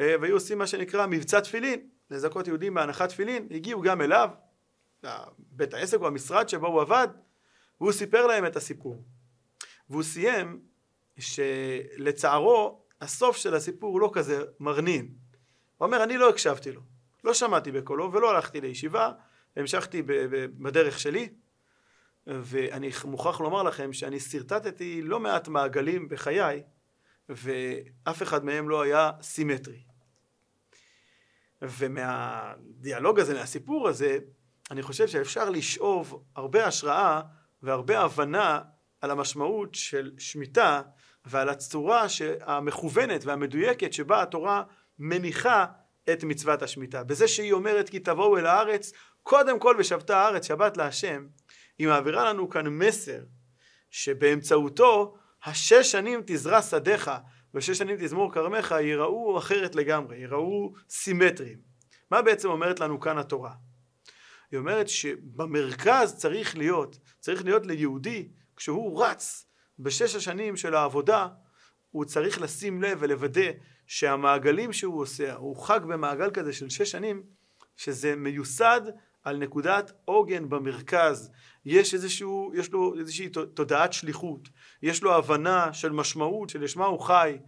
אה, 0.00 0.14
והיו 0.20 0.34
עושים 0.34 0.58
מה 0.58 0.66
שנקרא 0.66 1.06
מבצע 1.06 1.40
תפילין, 1.40 1.88
לזכות 2.10 2.46
יהודים 2.46 2.74
בהנחת 2.74 3.08
תפילין, 3.08 3.48
הגיעו 3.50 3.82
גם 3.82 4.00
אליו, 4.00 4.30
בית 5.38 5.74
העסק 5.74 6.00
או 6.00 6.06
המשרד 6.06 6.48
שבו 6.48 6.66
הוא 6.66 6.80
עבד, 6.80 7.08
והוא 7.80 7.92
סיפר 7.92 8.26
להם 8.26 8.46
את 8.46 8.56
הסיפור. 8.56 9.04
והוא 9.90 10.02
סיים 10.02 10.60
שלצערו 11.18 12.82
הסוף 13.00 13.36
של 13.36 13.54
הסיפור 13.54 13.92
הוא 13.92 14.00
לא 14.00 14.10
כזה 14.12 14.42
מרנין. 14.60 15.14
הוא 15.76 15.86
אומר 15.86 16.02
אני 16.02 16.16
לא 16.16 16.28
הקשבתי 16.28 16.72
לו, 16.72 16.80
לא 17.24 17.34
שמעתי 17.34 17.72
בקולו 17.72 18.12
ולא 18.12 18.30
הלכתי 18.30 18.60
לישיבה, 18.60 19.12
המשכתי 19.56 20.02
בדרך 20.58 20.98
שלי 20.98 21.28
ואני 22.26 22.90
מוכרח 23.04 23.40
לומר 23.40 23.62
לכם 23.62 23.92
שאני 23.92 24.20
שרטטתי 24.20 25.02
לא 25.02 25.20
מעט 25.20 25.48
מעגלים 25.48 26.08
בחיי 26.08 26.62
ואף 27.28 28.22
אחד 28.22 28.44
מהם 28.44 28.68
לא 28.68 28.82
היה 28.82 29.10
סימטרי. 29.22 29.82
ומהדיאלוג 31.62 33.20
הזה, 33.20 33.34
מהסיפור 33.34 33.88
הזה, 33.88 34.18
אני 34.70 34.82
חושב 34.82 35.06
שאפשר 35.06 35.50
לשאוב 35.50 36.24
הרבה 36.36 36.66
השראה 36.66 37.20
והרבה 37.62 38.00
הבנה 38.00 38.60
על 39.00 39.10
המשמעות 39.10 39.74
של 39.74 40.10
שמיטה 40.18 40.82
ועל 41.24 41.48
הצורה 41.48 42.06
המכוונת 42.40 43.24
והמדויקת 43.24 43.92
שבה 43.92 44.22
התורה 44.22 44.62
מניחה 44.98 45.66
את 46.12 46.24
מצוות 46.24 46.62
השמיטה. 46.62 47.04
בזה 47.04 47.28
שהיא 47.28 47.52
אומרת 47.52 47.88
כי 47.88 47.98
תבואו 47.98 48.38
אל 48.38 48.46
הארץ, 48.46 48.92
קודם 49.22 49.58
כל 49.58 49.76
ושבתה 49.78 50.18
הארץ, 50.18 50.46
שבת 50.46 50.76
להשם, 50.76 51.26
היא 51.78 51.88
מעבירה 51.88 52.24
לנו 52.24 52.50
כאן 52.50 52.66
מסר 52.66 53.20
שבאמצעותו 53.90 55.16
השש 55.44 55.92
שנים 55.92 56.20
תזרע 56.26 56.62
שדיך 56.62 57.10
ושש 57.54 57.78
שנים 57.78 57.96
תזמור 57.96 58.32
כרמך 58.32 58.74
ייראו 58.80 59.38
אחרת 59.38 59.74
לגמרי, 59.74 60.16
ייראו 60.16 60.72
סימטריים. 60.90 61.58
מה 62.10 62.22
בעצם 62.22 62.48
אומרת 62.48 62.80
לנו 62.80 63.00
כאן 63.00 63.18
התורה? 63.18 63.52
היא 64.50 64.58
אומרת 64.58 64.88
שבמרכז 64.88 66.16
צריך 66.16 66.56
להיות, 66.56 66.98
צריך 67.20 67.44
להיות 67.44 67.66
ליהודי, 67.66 68.28
כשהוא 68.56 69.04
רץ 69.04 69.46
בשש 69.78 70.14
השנים 70.14 70.56
של 70.56 70.74
העבודה, 70.74 71.28
הוא 71.90 72.04
צריך 72.04 72.40
לשים 72.40 72.82
לב 72.82 72.98
ולוודא 73.00 73.50
שהמעגלים 73.86 74.72
שהוא 74.72 75.00
עושה, 75.00 75.34
הוא 75.34 75.56
חג 75.56 75.80
במעגל 75.84 76.30
כזה 76.30 76.52
של 76.52 76.68
שש 76.68 76.90
שנים, 76.90 77.22
שזה 77.76 78.16
מיוסד 78.16 78.80
על 79.24 79.36
נקודת 79.36 79.92
עוגן 80.04 80.48
במרכז. 80.48 81.30
יש 81.64 81.94
איזשהו, 81.94 82.52
יש 82.54 82.72
לו 82.72 82.94
איזושהי 82.98 83.28
תודעת 83.28 83.92
שליחות, 83.92 84.48
יש 84.82 85.02
לו 85.02 85.14
הבנה 85.14 85.72
של 85.72 85.92
משמעות, 85.92 86.50
של 86.50 86.62
לשמה 86.62 86.86
הוא 86.86 87.00
חי, 87.00 87.38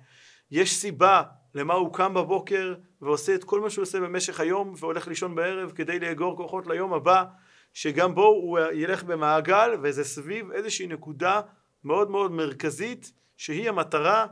יש 0.50 0.76
סיבה 0.76 1.22
למה 1.54 1.74
הוא 1.74 1.94
קם 1.94 2.14
בבוקר 2.14 2.74
ועושה 3.00 3.34
את 3.34 3.44
כל 3.44 3.60
מה 3.60 3.70
שהוא 3.70 3.82
עושה 3.82 4.00
במשך 4.00 4.40
היום 4.40 4.74
והולך 4.76 5.08
לישון 5.08 5.34
בערב 5.34 5.70
כדי 5.70 6.00
לאגור 6.00 6.36
כוחות 6.36 6.66
ליום 6.66 6.92
הבא, 6.92 7.24
שגם 7.74 8.14
בו 8.14 8.26
הוא 8.26 8.58
ילך 8.72 9.02
במעגל 9.02 9.70
וזה 9.82 10.04
סביב 10.04 10.50
איזושהי 10.50 10.86
נקודה 10.86 11.40
מאוד 11.84 12.10
מאוד 12.10 12.32
מרכזית 12.32 13.12
שהיא 13.36 13.68
המטרה, 13.68 14.26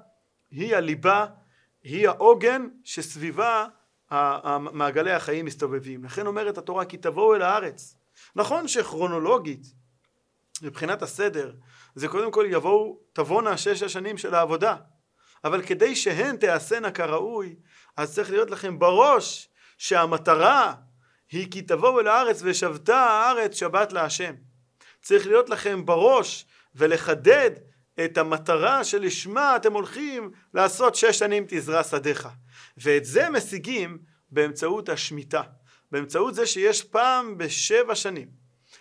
היא 0.50 0.76
הליבה, 0.76 1.26
היא 1.82 2.08
העוגן 2.08 2.68
שסביבה 2.84 3.66
מעגלי 4.72 5.12
החיים 5.12 5.44
מסתובבים. 5.44 6.04
לכן 6.04 6.26
אומרת 6.26 6.58
התורה 6.58 6.84
כי 6.84 6.96
תבואו 6.96 7.34
אל 7.34 7.42
הארץ. 7.42 7.98
נכון 8.36 8.68
שכרונולוגית 8.68 9.74
מבחינת 10.62 11.02
הסדר 11.02 11.52
זה 11.94 12.08
קודם 12.08 12.30
כל 12.30 12.46
יבואו 12.48 13.00
תבואנה 13.12 13.56
שש 13.56 13.82
השנים 13.82 14.18
של 14.18 14.34
העבודה 14.34 14.76
אבל 15.44 15.62
כדי 15.62 15.96
שהן 15.96 16.36
תעשינה 16.36 16.90
כראוי 16.90 17.56
אז 17.96 18.14
צריך 18.14 18.30
להיות 18.30 18.50
לכם 18.50 18.78
בראש 18.78 19.48
שהמטרה 19.78 20.74
היא 21.30 21.50
כי 21.50 21.62
תבואו 21.62 22.00
אל 22.00 22.06
הארץ 22.06 22.40
ושבתה 22.42 22.96
הארץ 22.96 23.54
שבת 23.54 23.92
להשם. 23.92 24.34
צריך 25.02 25.26
להיות 25.26 25.50
לכם 25.50 25.86
בראש 25.86 26.46
ולחדד 26.74 27.50
את 28.04 28.18
המטרה 28.18 28.84
שלשמה 28.84 29.56
אתם 29.56 29.72
הולכים 29.72 30.30
לעשות 30.54 30.94
שש 30.94 31.18
שנים 31.18 31.44
תזרע 31.48 31.84
שדיך. 31.84 32.28
ואת 32.76 33.04
זה 33.04 33.30
משיגים 33.30 33.98
באמצעות 34.30 34.88
השמיטה. 34.88 35.42
באמצעות 35.90 36.34
זה 36.34 36.46
שיש 36.46 36.82
פעם 36.82 37.38
בשבע 37.38 37.94
שנים, 37.94 38.28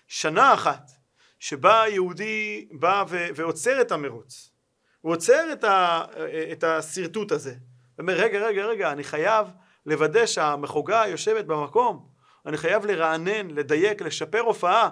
שנה 0.07 0.53
אחת, 0.53 0.91
שבה 1.39 1.81
היהודי 1.81 2.67
בא 2.71 3.03
ועוצר 3.09 3.81
את 3.81 3.91
המרוץ. 3.91 4.51
הוא 5.07 5.13
עוצר 5.13 5.53
את, 5.53 5.63
ה- 5.63 6.05
את 6.51 6.63
השרטוט 6.63 7.31
הזה. 7.31 7.55
אומר 7.99 8.13
רגע 8.13 8.47
רגע 8.47 8.65
רגע 8.65 8.91
אני 8.91 9.03
חייב 9.03 9.47
לוודא 9.85 10.25
שהמחוגה 10.25 11.03
יושבת 11.07 11.45
במקום. 11.45 12.07
אני 12.45 12.57
חייב 12.57 12.85
לרענן, 12.85 13.47
לדייק, 13.51 14.01
לשפר 14.01 14.39
הופעה, 14.39 14.89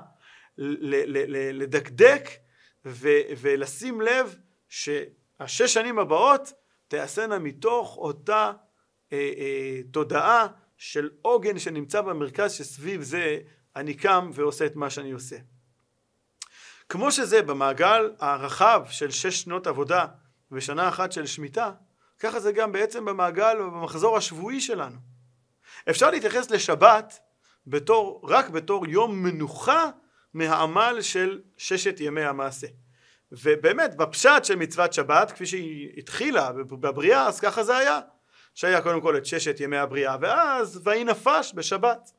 לדקדק 1.54 2.30
ו- 2.86 3.22
ולשים 3.38 4.02
לב 4.02 4.36
שהשש 4.70 5.74
שנים 5.74 6.00
הבאות 6.00 6.54
תיעשינה 6.88 7.40
מתוך 7.40 7.98
אותה 7.98 8.52
אה, 9.14 9.32
אה, 9.38 9.80
תודעה 9.92 10.48
של 10.78 11.10
עוגן 11.22 11.60
שנמצא 11.60 12.02
במרכז 12.02 12.52
שסביב 12.54 13.02
זה 13.02 13.40
אני 13.76 13.94
קם 13.94 14.30
ועושה 14.34 14.66
את 14.66 14.76
מה 14.76 14.90
שאני 14.90 15.12
עושה. 15.12 15.38
כמו 16.90 17.12
שזה 17.12 17.42
במעגל 17.42 18.12
הרחב 18.20 18.86
של 18.90 19.12
שש 19.12 19.42
שנות 19.42 19.68
עבודה 19.68 20.06
ושנה 20.52 20.90
אחת 20.90 21.12
של 21.12 21.26
שמיטה, 21.26 21.72
ככה 22.20 22.40
זה 22.40 22.52
גם 22.52 22.72
בעצם 22.72 23.06
במעגל 23.06 23.62
ובמחזור 23.62 24.18
השבועי 24.18 24.62
שלנו. 24.62 24.98
אפשר 25.90 26.12
להתייחס 26.12 26.52
לשבת 26.52 27.20
בתור, 27.68 28.22
רק 28.24 28.50
בתור 28.50 28.88
יום 28.88 29.24
מנוחה 29.24 29.90
מהעמל 30.34 30.98
של 31.02 31.42
ששת 31.58 31.96
ימי 32.00 32.24
המעשה. 32.24 32.68
ובאמת 33.32 33.98
בפשט 33.98 34.44
של 34.44 34.56
מצוות 34.56 34.94
שבת 34.94 35.32
כפי 35.32 35.46
שהיא 35.46 35.90
התחילה 35.98 36.52
בבריאה 36.52 37.28
אז 37.28 37.40
ככה 37.40 37.64
זה 37.64 37.78
היה 37.78 38.00
שהיה 38.54 38.82
קודם 38.82 39.02
כל 39.02 39.18
את 39.18 39.26
ששת 39.26 39.60
ימי 39.60 39.78
הבריאה 39.78 40.18
ואז 40.22 40.82
ויהי 40.84 41.04
נפש 41.04 41.52
בשבת 41.56 42.12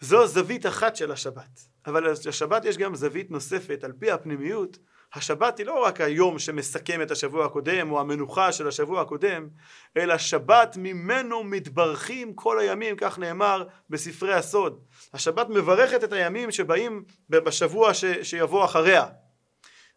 זו 0.00 0.26
זווית 0.26 0.66
אחת 0.66 0.96
של 0.96 1.12
השבת 1.12 1.69
אבל 1.86 2.10
לשבת 2.10 2.64
יש 2.64 2.78
גם 2.78 2.94
זווית 2.94 3.30
נוספת 3.30 3.84
על 3.84 3.92
פי 3.92 4.10
הפנימיות 4.10 4.78
השבת 5.14 5.58
היא 5.58 5.66
לא 5.66 5.84
רק 5.84 6.00
היום 6.00 6.38
שמסכם 6.38 7.02
את 7.02 7.10
השבוע 7.10 7.46
הקודם 7.46 7.90
או 7.90 8.00
המנוחה 8.00 8.52
של 8.52 8.68
השבוע 8.68 9.00
הקודם 9.00 9.48
אלא 9.96 10.18
שבת 10.18 10.76
ממנו 10.78 11.44
מתברכים 11.44 12.34
כל 12.34 12.58
הימים 12.58 12.96
כך 12.96 13.18
נאמר 13.18 13.64
בספרי 13.90 14.34
הסוד 14.34 14.80
השבת 15.14 15.48
מברכת 15.48 16.04
את 16.04 16.12
הימים 16.12 16.50
שבאים 16.50 17.04
בשבוע 17.28 17.94
ש, 17.94 18.04
שיבוא 18.22 18.64
אחריה 18.64 19.06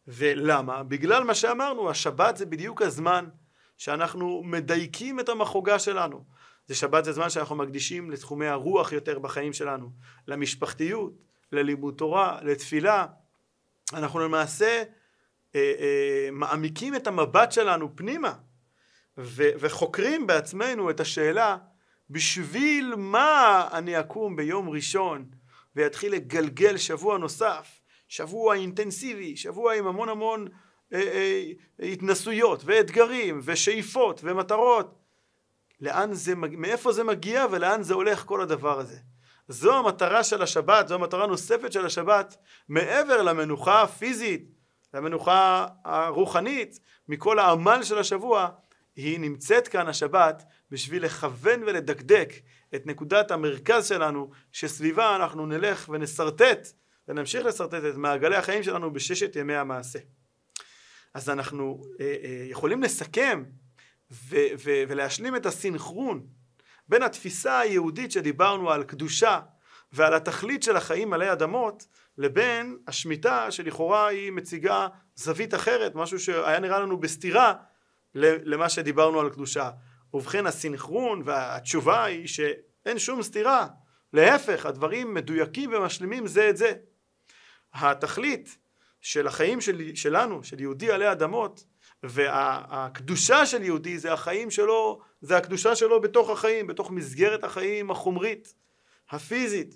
ולמה? 0.08 0.84
בגלל 0.84 1.24
מה 1.24 1.36
שאמרנו 1.36 1.90
השבת 1.90 2.38
זה 2.38 2.46
בדיוק 2.46 2.82
הזמן 2.82 3.26
שאנחנו 3.78 4.42
מדייקים 4.46 5.20
את 5.20 5.30
המחוגה 5.30 5.80
שלנו. 5.80 6.26
זה 6.68 6.76
שבת 6.76 7.06
זה 7.06 7.12
זמן 7.12 7.30
שאנחנו 7.30 7.56
מקדישים 7.56 8.12
לתחומי 8.12 8.48
הרוח 8.48 8.92
יותר 8.92 9.20
בחיים 9.20 9.54
שלנו, 9.54 9.92
למשפחתיות, 10.28 11.14
ללימוד 11.54 11.94
תורה, 11.98 12.40
לתפילה. 12.42 13.06
אנחנו 13.94 14.20
למעשה 14.20 14.84
אה, 15.56 15.74
אה, 15.80 16.30
מעמיקים 16.32 16.96
את 16.96 17.08
המבט 17.08 17.52
שלנו 17.52 17.96
פנימה 17.96 18.34
ו, 19.18 19.44
וחוקרים 19.60 20.28
בעצמנו 20.28 20.90
את 20.90 21.00
השאלה 21.00 21.58
בשביל 22.10 22.94
מה 22.98 23.68
אני 23.72 24.00
אקום 24.00 24.36
ביום 24.36 24.70
ראשון 24.70 25.26
ויתחיל 25.76 26.14
לגלגל 26.14 26.78
שבוע 26.78 27.18
נוסף, 27.18 27.80
שבוע 28.08 28.56
אינטנסיבי, 28.56 29.38
שבוע 29.38 29.74
עם 29.74 29.88
המון 29.88 30.10
המון 30.10 30.48
אה, 30.94 31.00
אה, 31.00 31.52
התנסויות 31.92 32.62
ואתגרים 32.66 33.40
ושאיפות 33.44 34.22
ומטרות. 34.24 35.00
לאן 35.82 36.14
זה, 36.14 36.36
מאיפה 36.36 36.92
זה 36.92 37.04
מגיע 37.04 37.46
ולאן 37.52 37.84
זה 37.84 37.94
הולך 37.94 38.26
כל 38.26 38.42
הדבר 38.42 38.80
הזה. 38.80 38.98
זו 39.48 39.78
המטרה 39.78 40.24
של 40.24 40.42
השבת, 40.42 40.88
זו 40.88 40.96
המטרה 40.96 41.28
נוספת 41.28 41.72
של 41.72 41.86
השבת, 41.86 42.38
מעבר 42.70 43.22
למנוחה 43.22 43.82
הפיזית, 43.82 44.50
למנוחה 44.94 45.68
הרוחנית, 45.86 46.80
מכל 47.08 47.40
העמל 47.40 47.84
של 47.84 47.98
השבוע, 47.98 48.50
היא 48.96 49.20
נמצאת 49.20 49.68
כאן 49.68 49.88
השבת 49.88 50.44
בשביל 50.72 51.06
לכוון 51.06 51.64
ולדקדק 51.64 52.34
את 52.76 52.86
נקודת 52.86 53.32
המרכז 53.32 53.88
שלנו, 53.88 54.30
שסביבה 54.52 55.16
אנחנו 55.16 55.46
נלך 55.46 55.90
ונסרטט 55.90 56.68
ונמשיך 57.08 57.46
לשרטט 57.46 57.84
את 57.90 57.96
מעגלי 57.96 58.36
החיים 58.36 58.64
שלנו 58.64 58.94
בששת 58.94 59.36
ימי 59.36 59.56
המעשה. 59.56 60.00
אז 61.14 61.30
אנחנו 61.30 61.84
אה, 62.00 62.16
אה, 62.24 62.46
יכולים 62.50 62.84
לסכם 62.84 63.44
ו- 64.12 64.36
ו- 64.58 64.84
ולהשלים 64.88 65.36
את 65.36 65.46
הסינכרון 65.46 66.28
בין 66.88 67.04
התפיסה 67.04 67.60
היהודית 67.60 68.12
שדיברנו 68.12 68.72
על 68.72 68.84
קדושה 68.84 69.40
ועל 69.92 70.14
התכלית 70.14 70.64
של 70.64 70.78
החיים 70.78 71.14
עלי 71.14 71.32
אדמות 71.32 71.88
לבין 72.18 72.78
השמיטה 72.88 73.52
שלכאורה 73.52 74.08
היא 74.08 74.32
מציגה 74.32 74.88
זווית 75.16 75.54
אחרת, 75.54 75.96
משהו 75.96 76.20
שהיה 76.20 76.60
נראה 76.60 76.80
לנו 76.80 76.98
בסתירה 76.98 77.54
למה 78.16 78.70
שדיברנו 78.70 79.20
על 79.20 79.30
קדושה. 79.30 79.70
ובכן 80.14 80.48
הסינכרון 80.48 81.22
והתשובה 81.26 82.04
היא 82.04 82.28
שאין 82.28 83.00
שום 83.00 83.24
סתירה, 83.24 83.68
להפך 84.14 84.66
הדברים 84.66 85.14
מדויקים 85.14 85.74
ומשלימים 85.74 86.28
זה 86.28 86.50
את 86.50 86.58
זה. 86.58 86.74
התכלית 87.74 88.58
של 89.02 89.28
החיים 89.28 89.62
של, 89.62 89.96
שלנו, 89.96 90.44
של 90.44 90.60
יהודי 90.60 90.92
עלי 90.92 91.12
אדמות, 91.12 91.66
והקדושה 92.04 93.46
של 93.46 93.64
יהודי 93.64 93.98
זה 93.98 94.14
החיים 94.14 94.52
שלו, 94.52 95.02
זה 95.24 95.38
הקדושה 95.38 95.76
שלו 95.76 96.02
בתוך 96.02 96.30
החיים, 96.30 96.68
בתוך 96.68 96.92
מסגרת 96.92 97.44
החיים 97.44 97.92
החומרית, 97.92 98.54
הפיזית. 99.10 99.76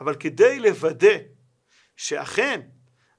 אבל 0.00 0.14
כדי 0.14 0.60
לוודא 0.60 1.16
שאכן 1.96 2.60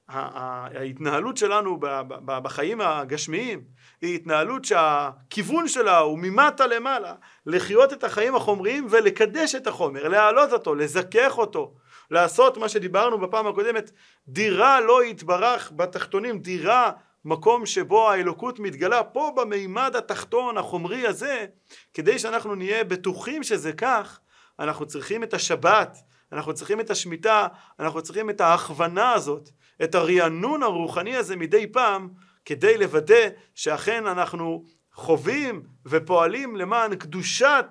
ההתנהלות 0.08 1.36
שלנו 1.36 1.78
בחיים 2.26 2.80
הגשמיים 2.80 3.64
היא 4.00 4.14
התנהלות 4.14 4.64
שהכיוון 4.64 5.68
שלה 5.68 5.98
הוא 5.98 6.18
ממטה 6.18 6.66
למעלה, 6.66 7.14
לחיות 7.46 7.92
את 7.92 8.04
החיים 8.04 8.34
החומריים 8.34 8.86
ולקדש 8.90 9.54
את 9.54 9.66
החומר, 9.66 10.08
להעלות 10.08 10.52
אותו, 10.52 10.74
לזכך 10.74 11.38
אותו, 11.38 11.74
לעשות 12.10 12.56
מה 12.56 12.68
שדיברנו 12.68 13.18
בפעם 13.18 13.46
הקודמת, 13.46 13.90
דירה 14.28 14.80
לא 14.80 15.04
יתברך 15.04 15.72
בתחתונים, 15.76 16.38
דירה 16.38 16.92
מקום 17.24 17.66
שבו 17.66 18.10
האלוקות 18.10 18.58
מתגלה 18.58 19.04
פה 19.04 19.32
במימד 19.36 19.96
התחתון 19.96 20.58
החומרי 20.58 21.06
הזה, 21.06 21.46
כדי 21.94 22.18
שאנחנו 22.18 22.54
נהיה 22.54 22.84
בטוחים 22.84 23.42
שזה 23.42 23.72
כך, 23.72 24.20
אנחנו 24.58 24.86
צריכים 24.86 25.22
את 25.22 25.34
השבת, 25.34 25.98
אנחנו 26.32 26.54
צריכים 26.54 26.80
את 26.80 26.90
השמיטה, 26.90 27.46
אנחנו 27.80 28.02
צריכים 28.02 28.30
את 28.30 28.40
ההכוונה 28.40 29.12
הזאת, 29.12 29.48
את 29.84 29.94
הרענון 29.94 30.62
הרוחני 30.62 31.16
הזה 31.16 31.36
מדי 31.36 31.66
פעם, 31.72 32.08
כדי 32.44 32.78
לוודא 32.78 33.28
שאכן 33.54 34.06
אנחנו 34.06 34.64
חווים 34.94 35.62
ופועלים 35.86 36.56
למען 36.56 36.96
קדושת 36.96 37.66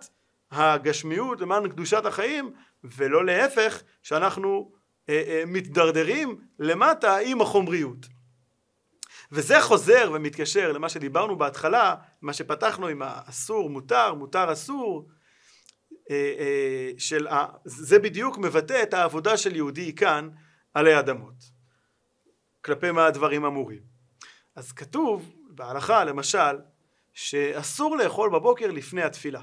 הגשמיות, 0.51 1.41
למען 1.41 1.69
קדושת 1.69 2.05
החיים, 2.05 2.53
ולא 2.83 3.25
להפך, 3.25 3.81
שאנחנו 4.03 4.71
אה, 5.09 5.23
אה, 5.27 5.43
מתדרדרים 5.47 6.37
למטה 6.59 7.17
עם 7.17 7.41
החומריות. 7.41 8.07
וזה 9.31 9.61
חוזר 9.61 10.11
ומתקשר 10.13 10.71
למה 10.71 10.89
שדיברנו 10.89 11.37
בהתחלה, 11.37 11.95
מה 12.21 12.33
שפתחנו 12.33 12.87
עם 12.87 13.01
האסור 13.01 13.69
מותר, 13.69 14.13
מותר 14.13 14.53
אסור, 14.53 15.07
אה, 16.11 16.33
אה, 16.39 16.91
של, 16.97 17.27
זה 17.65 17.99
בדיוק 17.99 18.37
מבטא 18.37 18.83
את 18.83 18.93
העבודה 18.93 19.37
של 19.37 19.55
יהודי 19.55 19.95
כאן 19.95 20.29
עלי 20.73 20.99
אדמות. 20.99 21.61
כלפי 22.61 22.91
מה 22.91 23.05
הדברים 23.05 23.45
אמורים. 23.45 23.81
אז 24.55 24.71
כתוב 24.71 25.33
בהלכה 25.49 26.03
למשל 26.03 26.57
שאסור 27.13 27.97
לאכול 27.97 28.29
בבוקר 28.29 28.71
לפני 28.71 29.03
התפילה. 29.03 29.41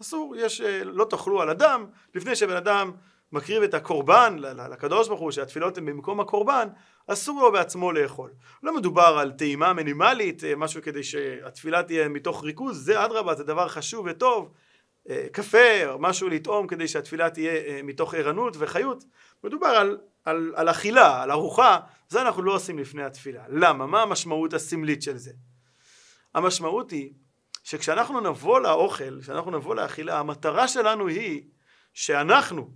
אסור, 0.00 0.36
יש, 0.36 0.60
אה, 0.60 0.84
לא 0.84 1.06
תאכלו 1.10 1.42
על 1.42 1.50
אדם 1.50 1.86
לפני 2.14 2.36
שבן 2.36 2.56
אדם 2.56 2.92
מקריב 3.34 3.62
את 3.62 3.74
הקורבן 3.74 4.36
לקדוש 4.70 5.08
ברוך 5.08 5.20
הוא 5.20 5.30
שהתפילות 5.30 5.78
הן 5.78 5.86
במקום 5.86 6.20
הקורבן 6.20 6.68
אסור 7.06 7.42
לו 7.42 7.52
בעצמו 7.52 7.92
לאכול. 7.92 8.30
לא 8.62 8.76
מדובר 8.76 9.16
על 9.20 9.32
טעימה 9.32 9.72
מינימלית 9.72 10.44
אה, 10.44 10.56
משהו 10.56 10.82
כדי 10.82 11.02
שהתפילה 11.02 11.82
תהיה 11.82 12.08
מתוך 12.08 12.44
ריכוז 12.44 12.84
זה 12.84 13.04
אדרבה 13.04 13.34
זה 13.34 13.44
דבר 13.44 13.68
חשוב 13.68 14.06
וטוב. 14.10 14.52
אה, 15.08 15.26
קפה 15.32 15.86
או 15.86 15.98
משהו 15.98 16.28
לטעום 16.28 16.66
כדי 16.66 16.88
שהתפילה 16.88 17.30
תהיה 17.30 17.82
מתוך 17.82 18.14
ערנות 18.14 18.56
וחיות. 18.58 19.04
מדובר 19.44 19.66
על, 19.66 19.98
על, 20.24 20.52
על 20.56 20.70
אכילה 20.70 21.22
על 21.22 21.30
ארוחה 21.30 21.78
זה 22.08 22.22
אנחנו 22.22 22.42
לא 22.42 22.54
עושים 22.54 22.78
לפני 22.78 23.04
התפילה. 23.04 23.42
למה? 23.48 23.86
מה 23.86 24.02
המשמעות 24.02 24.54
הסמלית 24.54 25.02
של 25.02 25.16
זה? 25.16 25.32
המשמעות 26.34 26.90
היא 26.90 27.12
שכשאנחנו 27.64 28.20
נבוא 28.20 28.60
לאוכל, 28.60 29.20
כשאנחנו 29.20 29.50
נבוא 29.50 29.74
לאכילה, 29.74 30.18
המטרה 30.18 30.68
שלנו 30.68 31.08
היא 31.08 31.42
שאנחנו, 31.94 32.70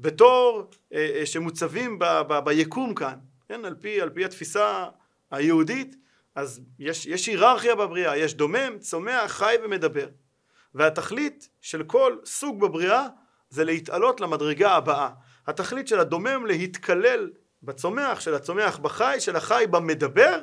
בתור 0.00 0.70
אה, 0.92 1.10
אה, 1.14 1.26
שמוצבים 1.26 1.98
ב, 1.98 2.04
ב, 2.04 2.38
ביקום 2.44 2.94
כאן, 2.94 3.18
כן, 3.48 3.64
על 3.64 3.74
פי, 3.80 4.00
על 4.00 4.10
פי 4.10 4.24
התפיסה 4.24 4.86
היהודית, 5.30 5.96
אז 6.34 6.60
יש, 6.78 7.06
יש 7.06 7.26
היררכיה 7.26 7.74
בבריאה, 7.74 8.16
יש 8.16 8.34
דומם, 8.34 8.78
צומח, 8.78 9.32
חי 9.32 9.54
ומדבר. 9.64 10.08
והתכלית 10.74 11.48
של 11.60 11.82
כל 11.82 12.16
סוג 12.24 12.60
בבריאה 12.60 13.06
זה 13.50 13.64
להתעלות 13.64 14.20
למדרגה 14.20 14.70
הבאה. 14.72 15.08
התכלית 15.46 15.88
של 15.88 16.00
הדומם 16.00 16.46
להתקלל 16.46 17.30
בצומח, 17.62 18.20
של 18.20 18.34
הצומח 18.34 18.78
בחי, 18.78 19.16
של 19.18 19.36
החי 19.36 19.64
במדבר, 19.70 20.40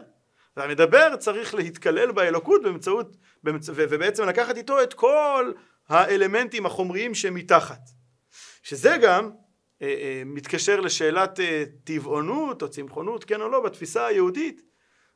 והמדבר 0.57 1.15
צריך 1.15 1.55
להתקלל 1.55 2.11
באלוקות 2.11 2.63
באמצעות, 2.63 3.17
באמצע, 3.43 3.71
ובעצם 3.75 4.27
לקחת 4.29 4.57
איתו 4.57 4.83
את 4.83 4.93
כל 4.93 5.51
האלמנטים 5.89 6.65
החומריים 6.65 7.15
שמתחת. 7.15 7.81
שזה 8.63 8.97
גם 9.01 9.31
מתקשר 10.25 10.79
לשאלת 10.79 11.39
אה, 11.39 11.63
טבעונות 11.83 12.61
או 12.61 12.69
צמחונות, 12.69 13.23
כן 13.23 13.41
או 13.41 13.49
לא, 13.49 13.59
בתפיסה 13.59 14.05
היהודית. 14.05 14.61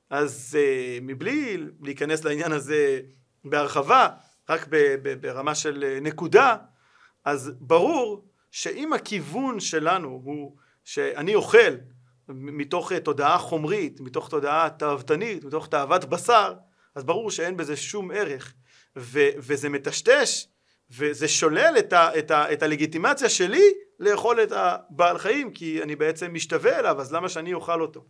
אז 0.10 0.58
אה, 0.60 0.98
מבלי 1.02 1.58
להיכנס 1.82 2.24
לעניין 2.24 2.52
הזה 2.52 3.02
בהרחבה, 3.46 4.10
רק 4.50 4.68
ברמה 5.22 5.56
של 5.56 5.84
אה, 5.84 6.00
נקודה, 6.02 6.58
אז 7.26 7.52
ברור 7.60 8.26
שאם 8.52 8.94
הכיוון 8.94 9.60
שלנו 9.60 10.22
הוא 10.24 10.58
שאני 10.84 11.36
אוכל 11.36 11.76
מתוך 12.30 12.92
אה, 12.92 13.00
תודעה 13.00 13.38
חומרית, 13.38 14.00
מתוך 14.00 14.30
תודעה 14.30 14.70
תאוותנית, 14.70 15.44
מתוך 15.44 15.68
תאוות 15.68 16.06
בשר, 16.06 16.54
אז 16.96 17.04
ברור 17.04 17.32
שאין 17.32 17.58
בזה 17.58 17.78
שום 17.78 18.12
ערך, 18.12 18.54
ו- 18.98 19.30
וזה 19.38 19.70
מטשטש, 19.70 20.48
וזה 20.98 21.28
שולל 21.28 21.76
את, 21.80 21.94
ה- 21.94 22.20
את, 22.20 22.32
ה- 22.32 22.54
את 22.54 22.64
הלגיטימציה 22.64 23.30
שלי 23.30 23.74
לאכול 24.00 24.44
את 24.44 24.52
הבעל 24.52 25.18
חיים, 25.18 25.52
כי 25.52 25.84
אני 25.84 25.96
בעצם 25.96 26.34
משתווה 26.34 26.80
אליו, 26.80 27.02
אז 27.02 27.14
למה 27.14 27.30
שאני 27.30 27.54
אוכל 27.54 27.82
אותו? 27.82 28.06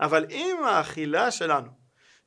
אבל 0.00 0.26
אם 0.30 0.56
האכילה 0.64 1.30
שלנו 1.30 1.70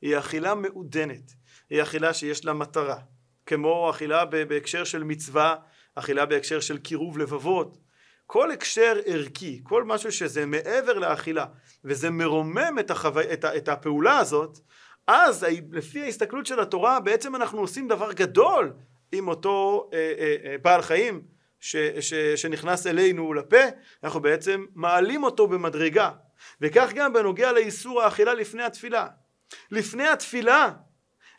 היא 0.02 0.18
אכילה 0.18 0.54
מעודנת, 0.54 1.32
היא 1.70 1.82
אכילה 1.82 2.14
שיש 2.14 2.44
לה 2.44 2.52
מטרה, 2.52 2.98
כמו 3.46 3.90
אכילה 3.90 4.24
בהקשר 4.24 4.84
של 4.84 5.04
מצווה, 5.04 5.56
אכילה 5.94 6.26
בהקשר 6.26 6.60
של 6.60 6.78
קירוב 6.78 7.18
לבבות, 7.18 7.78
כל 8.26 8.50
הקשר 8.50 8.96
ערכי, 9.06 9.60
כל 9.62 9.84
משהו 9.84 10.12
שזה 10.12 10.46
מעבר 10.46 10.98
לאכילה 10.98 11.46
וזה 11.84 12.10
מרומם 12.10 12.76
את, 12.80 12.90
החו... 12.90 13.08
את, 13.32 13.44
ה... 13.44 13.56
את 13.56 13.68
הפעולה 13.68 14.18
הזאת, 14.18 14.58
אז 15.06 15.46
לפי 15.72 16.02
ההסתכלות 16.02 16.46
של 16.46 16.60
התורה 16.60 17.00
בעצם 17.00 17.36
אנחנו 17.36 17.60
עושים 17.60 17.88
דבר 17.88 18.12
גדול 18.12 18.72
עם 19.12 19.28
אותו 19.28 19.90
אה, 19.92 20.12
אה, 20.18 20.36
אה, 20.44 20.58
בעל 20.62 20.82
חיים 20.82 21.22
ש... 21.60 21.76
ש... 22.00 22.14
שנכנס 22.14 22.86
אלינו 22.86 23.34
לפה, 23.34 23.56
אנחנו 24.04 24.20
בעצם 24.20 24.66
מעלים 24.74 25.22
אותו 25.22 25.46
במדרגה 25.46 26.10
וכך 26.60 26.90
גם 26.94 27.12
בנוגע 27.12 27.52
לאיסור 27.52 28.02
האכילה 28.02 28.34
לפני 28.34 28.62
התפילה. 28.62 29.06
לפני 29.70 30.08
התפילה 30.08 30.70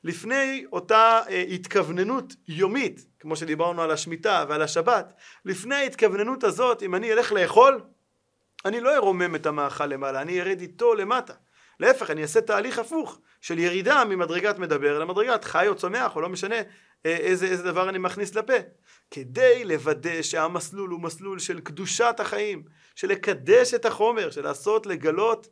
לפני 0.04 0.66
אותה 0.72 1.22
אה, 1.30 1.42
התכווננות 1.42 2.36
יומית, 2.48 3.06
כמו 3.20 3.36
שדיברנו 3.36 3.82
על 3.82 3.92
השמיטה 3.92 4.46
ועל 4.50 4.62
השבת, 4.62 5.14
לפני 5.46 5.76
ההתכווננות 5.76 6.44
הזאת, 6.44 6.84
אם 6.84 6.96
אני 6.96 7.14
אלך 7.14 7.32
לאכול, 7.32 7.82
אני 8.66 8.82
לא 8.82 8.96
ארומם 8.96 9.36
את 9.36 9.46
המאכל 9.46 9.86
למעלה, 9.86 10.22
אני 10.22 10.42
ארד 10.42 10.62
איתו 10.62 10.96
למטה. 10.96 11.34
להפך, 11.80 12.10
אני 12.10 12.22
אעשה 12.22 12.42
תהליך 12.42 12.80
הפוך 12.80 13.20
של 13.42 13.60
ירידה 13.60 14.06
ממדרגת 14.06 14.60
מדבר 14.60 15.00
למדרגת 15.00 15.44
חי 15.44 15.68
או 15.68 15.76
צומח, 15.76 16.16
או 16.16 16.22
לא 16.22 16.30
משנה 16.30 16.56
אה, 17.06 17.16
איזה, 17.18 17.46
איזה 17.46 17.64
דבר 17.64 17.90
אני 17.90 17.98
מכניס 17.98 18.36
לפה. 18.36 18.54
כדי 19.12 19.66
לוודא 19.66 20.22
שהמסלול 20.22 20.90
הוא 20.90 21.02
מסלול 21.02 21.40
של 21.40 21.60
קדושת 21.60 22.16
החיים, 22.20 22.64
של 22.96 23.08
לקדש 23.08 23.74
את 23.74 23.86
החומר, 23.86 24.32
של 24.32 24.44
לעשות, 24.44 24.86
לגלות 24.86 25.48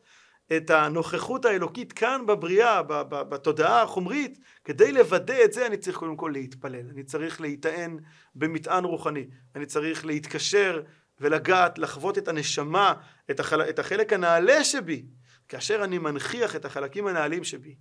את 0.57 0.69
הנוכחות 0.69 1.45
האלוקית 1.45 1.93
כאן 1.93 2.25
בבריאה, 2.25 2.83
בתודעה 3.09 3.81
החומרית, 3.81 4.39
כדי 4.63 4.91
לוודא 4.91 5.43
את 5.43 5.53
זה 5.53 5.67
אני 5.67 5.77
צריך 5.77 5.97
קודם 5.97 6.15
כל 6.15 6.29
להתפלל, 6.33 6.89
אני 6.93 7.03
צריך 7.03 7.41
להיטען 7.41 7.97
במטען 8.35 8.83
רוחני, 8.83 9.27
אני 9.55 9.65
צריך 9.65 10.05
להתקשר 10.05 10.81
ולגעת, 11.19 11.79
לחוות 11.79 12.17
את 12.17 12.27
הנשמה, 12.27 12.93
את, 13.31 13.39
החל... 13.39 13.61
את 13.61 13.79
החלק 13.79 14.13
הנעלה 14.13 14.63
שבי, 14.63 15.05
כאשר 15.49 15.83
אני 15.83 15.97
מנכיח 15.97 16.55
את 16.55 16.65
החלקים 16.65 17.07
הנעלים 17.07 17.43
שבי, 17.43 17.75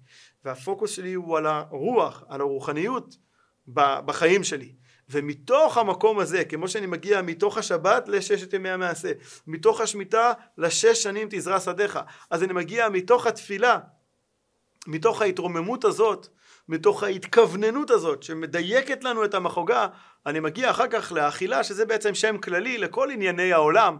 והפוקוס 0.44 0.90
שלי 0.90 1.14
הוא 1.14 1.38
על 1.38 1.46
הרוח, 1.46 2.24
על 2.28 2.40
הרוחניות 2.40 3.16
בחיים 3.68 4.44
שלי. 4.44 4.74
ומתוך 5.08 5.78
המקום 5.78 6.18
הזה, 6.18 6.44
כמו 6.44 6.68
שאני 6.68 6.86
מגיע 6.86 7.22
מתוך 7.22 7.58
השבת 7.58 8.08
לששת 8.08 8.52
ימי 8.52 8.70
המעשה, 8.70 9.12
מתוך 9.46 9.80
השמיטה 9.80 10.32
לשש 10.58 11.02
שנים 11.02 11.28
תזרע 11.30 11.60
שדיך, 11.60 11.98
אז 12.30 12.42
אני 12.42 12.52
מגיע 12.52 12.88
מתוך 12.88 13.26
התפילה, 13.26 13.78
מתוך 14.86 15.22
ההתרוממות 15.22 15.84
הזאת, 15.84 16.28
מתוך 16.68 17.02
ההתכווננות 17.02 17.90
הזאת 17.90 18.22
שמדייקת 18.22 19.04
לנו 19.04 19.24
את 19.24 19.34
המחוגה, 19.34 19.86
אני 20.26 20.40
מגיע 20.40 20.70
אחר 20.70 20.88
כך 20.90 21.12
לאכילה 21.12 21.64
שזה 21.64 21.86
בעצם 21.86 22.14
שם 22.14 22.38
כללי 22.38 22.78
לכל 22.78 23.10
ענייני 23.10 23.52
העולם. 23.52 23.96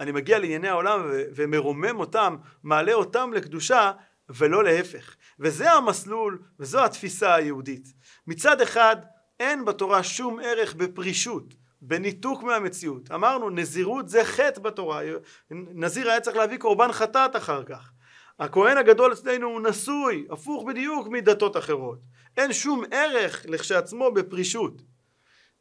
אני 0.00 0.12
מגיע 0.12 0.38
לענייני 0.38 0.68
העולם 0.68 1.00
ו- 1.04 1.22
ומרומם 1.34 2.00
אותם, 2.00 2.36
מעלה 2.62 2.92
אותם 2.92 3.32
לקדושה 3.32 3.92
ולא 4.28 4.64
להפך. 4.64 5.16
וזה 5.38 5.72
המסלול 5.72 6.42
וזו 6.60 6.84
התפיסה 6.84 7.34
היהודית. 7.34 7.92
מצד 8.26 8.60
אחד 8.60 8.96
אין 9.40 9.64
בתורה 9.64 10.02
שום 10.02 10.40
ערך 10.40 10.74
בפרישות, 10.74 11.54
בניתוק 11.80 12.42
מהמציאות. 12.42 13.10
אמרנו 13.10 13.50
נזירות 13.50 14.08
זה 14.08 14.24
חטא 14.24 14.60
בתורה, 14.60 15.02
נזיר 15.50 16.10
היה 16.10 16.20
צריך 16.20 16.36
להביא 16.36 16.58
קורבן 16.58 16.92
חטאת 16.92 17.36
אחר 17.36 17.64
כך. 17.64 17.90
הכהן 18.38 18.78
הגדול 18.78 19.12
אצלנו 19.12 19.46
הוא 19.46 19.60
נשוי, 19.60 20.26
הפוך 20.30 20.64
בדיוק 20.64 21.08
מדתות 21.08 21.56
אחרות. 21.56 21.98
אין 22.36 22.52
שום 22.52 22.84
ערך 22.90 23.46
לכשעצמו 23.48 24.12
בפרישות. 24.12 24.82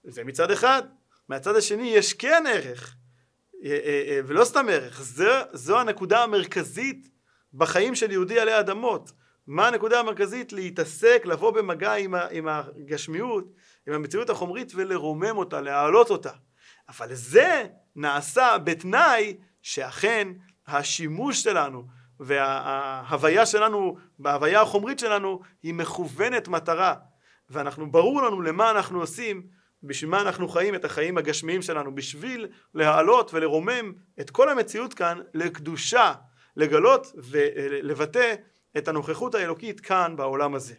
זה 0.03 0.23
מצד 0.23 0.51
אחד. 0.51 0.83
מהצד 1.29 1.55
השני 1.55 1.87
יש 1.87 2.13
כן 2.13 2.43
ערך, 2.47 2.95
ולא 4.25 4.45
סתם 4.45 4.65
ערך, 4.69 5.01
זו, 5.01 5.31
זו 5.53 5.79
הנקודה 5.79 6.23
המרכזית 6.23 7.09
בחיים 7.53 7.95
של 7.95 8.11
יהודי 8.11 8.39
עלי 8.39 8.59
אדמות. 8.59 9.11
מה 9.47 9.67
הנקודה 9.67 9.99
המרכזית? 9.99 10.53
להתעסק, 10.53 11.21
לבוא 11.25 11.51
במגע 11.51 11.93
עם, 11.93 12.15
עם 12.31 12.47
הגשמיות, 12.47 13.45
עם 13.87 13.93
המציאות 13.93 14.29
החומרית 14.29 14.71
ולרומם 14.75 15.37
אותה, 15.37 15.61
להעלות 15.61 16.09
אותה. 16.09 16.31
אבל 16.89 17.13
זה 17.13 17.65
נעשה 17.95 18.57
בתנאי 18.57 19.37
שאכן 19.61 20.27
השימוש 20.67 21.43
שלנו 21.43 21.83
וההוויה 22.19 23.45
שלנו, 23.45 23.97
בהוויה 24.19 24.61
החומרית 24.61 24.99
שלנו, 24.99 25.39
היא 25.63 25.73
מכוונת 25.73 26.47
מטרה. 26.47 26.95
ואנחנו, 27.49 27.91
ברור 27.91 28.21
לנו 28.21 28.41
למה 28.41 28.71
אנחנו 28.71 28.99
עושים, 28.99 29.43
בשביל 29.83 30.09
מה 30.11 30.21
אנחנו 30.21 30.47
חיים 30.47 30.75
את 30.75 30.85
החיים 30.85 31.17
הגשמיים 31.17 31.61
שלנו, 31.61 31.95
בשביל 31.95 32.47
להעלות 32.73 33.33
ולרומם 33.33 33.93
את 34.19 34.29
כל 34.29 34.49
המציאות 34.49 34.93
כאן 34.93 35.19
לקדושה, 35.33 36.13
לגלות 36.55 37.07
ולבטא 37.15 38.35
את 38.77 38.87
הנוכחות 38.87 39.35
האלוקית 39.35 39.79
כאן 39.79 40.15
בעולם 40.15 40.55
הזה. 40.55 40.75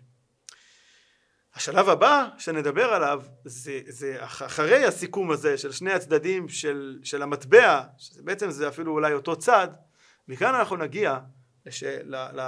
השלב 1.55 1.89
הבא 1.89 2.29
שנדבר 2.39 2.85
עליו 2.85 3.23
זה, 3.45 3.81
זה 3.87 4.17
אחרי 4.19 4.85
הסיכום 4.85 5.31
הזה 5.31 5.59
של 5.59 5.73
שני 5.73 5.93
הצדדים 5.93 6.49
של, 6.49 6.99
של 7.03 7.23
המטבע, 7.23 7.83
שבעצם 7.99 8.51
זה 8.51 8.69
אפילו 8.69 8.93
אולי 8.93 9.13
אותו 9.13 9.37
צד, 9.37 9.69
מכאן 10.29 10.55
אנחנו 10.55 10.77
נגיע 10.77 11.19
לש, 11.67 11.83
ל, 11.85 12.15
ל, 12.15 12.41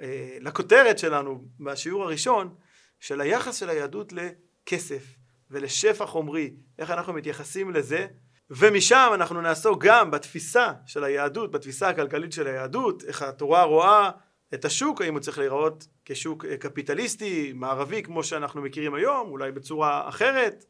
אה, 0.00 0.38
לכותרת 0.40 0.98
שלנו 0.98 1.44
בשיעור 1.60 2.04
הראשון 2.04 2.54
של 3.00 3.20
היחס 3.20 3.56
של 3.56 3.70
היהדות 3.70 4.12
לכסף 4.12 5.16
ולשפע 5.50 6.06
חומרי, 6.06 6.54
איך 6.78 6.90
אנחנו 6.90 7.12
מתייחסים 7.12 7.70
לזה? 7.70 8.06
ומשם 8.50 9.10
אנחנו 9.14 9.40
נעסוק 9.40 9.84
גם 9.84 10.10
בתפיסה 10.10 10.72
של 10.86 11.04
היהדות, 11.04 11.50
בתפיסה 11.50 11.88
הכלכלית 11.88 12.32
של 12.32 12.46
היהדות, 12.46 13.04
איך 13.04 13.22
התורה 13.22 13.62
רואה 13.62 14.10
את 14.54 14.64
השוק, 14.64 15.02
האם 15.02 15.12
הוא 15.12 15.20
צריך 15.20 15.38
להיראות 15.38 15.86
כשוק 16.04 16.44
אה, 16.44 16.56
קפיטליסטי, 16.56 17.52
מערבי 17.54 18.02
כמו 18.02 18.24
שאנחנו 18.24 18.62
מכירים 18.62 18.94
היום, 18.94 19.30
אולי 19.30 19.52
בצורה 19.52 20.08
אחרת, 20.08 20.64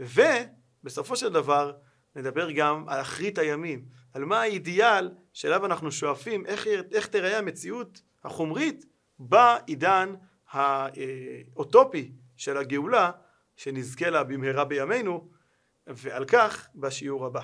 ובסופו 0.00 1.16
של 1.16 1.32
דבר 1.32 1.72
נדבר 2.16 2.50
גם 2.50 2.88
על 2.88 3.00
אחרית 3.00 3.38
הימים, 3.38 3.84
על 4.12 4.24
מה 4.24 4.40
האידיאל 4.40 5.10
שאליו 5.32 5.66
אנחנו 5.66 5.92
שואפים, 5.92 6.46
איך, 6.46 6.66
איך 6.92 7.06
תראה 7.06 7.38
המציאות 7.38 8.02
החומרית 8.24 8.84
בעידן 9.18 10.14
האוטופי 10.50 12.12
של 12.36 12.56
הגאולה 12.56 13.10
שנזכה 13.56 14.10
לה 14.10 14.24
במהרה 14.24 14.64
בימינו, 14.64 15.28
ועל 15.86 16.24
כך 16.24 16.68
בשיעור 16.74 17.26
הבא. 17.26 17.40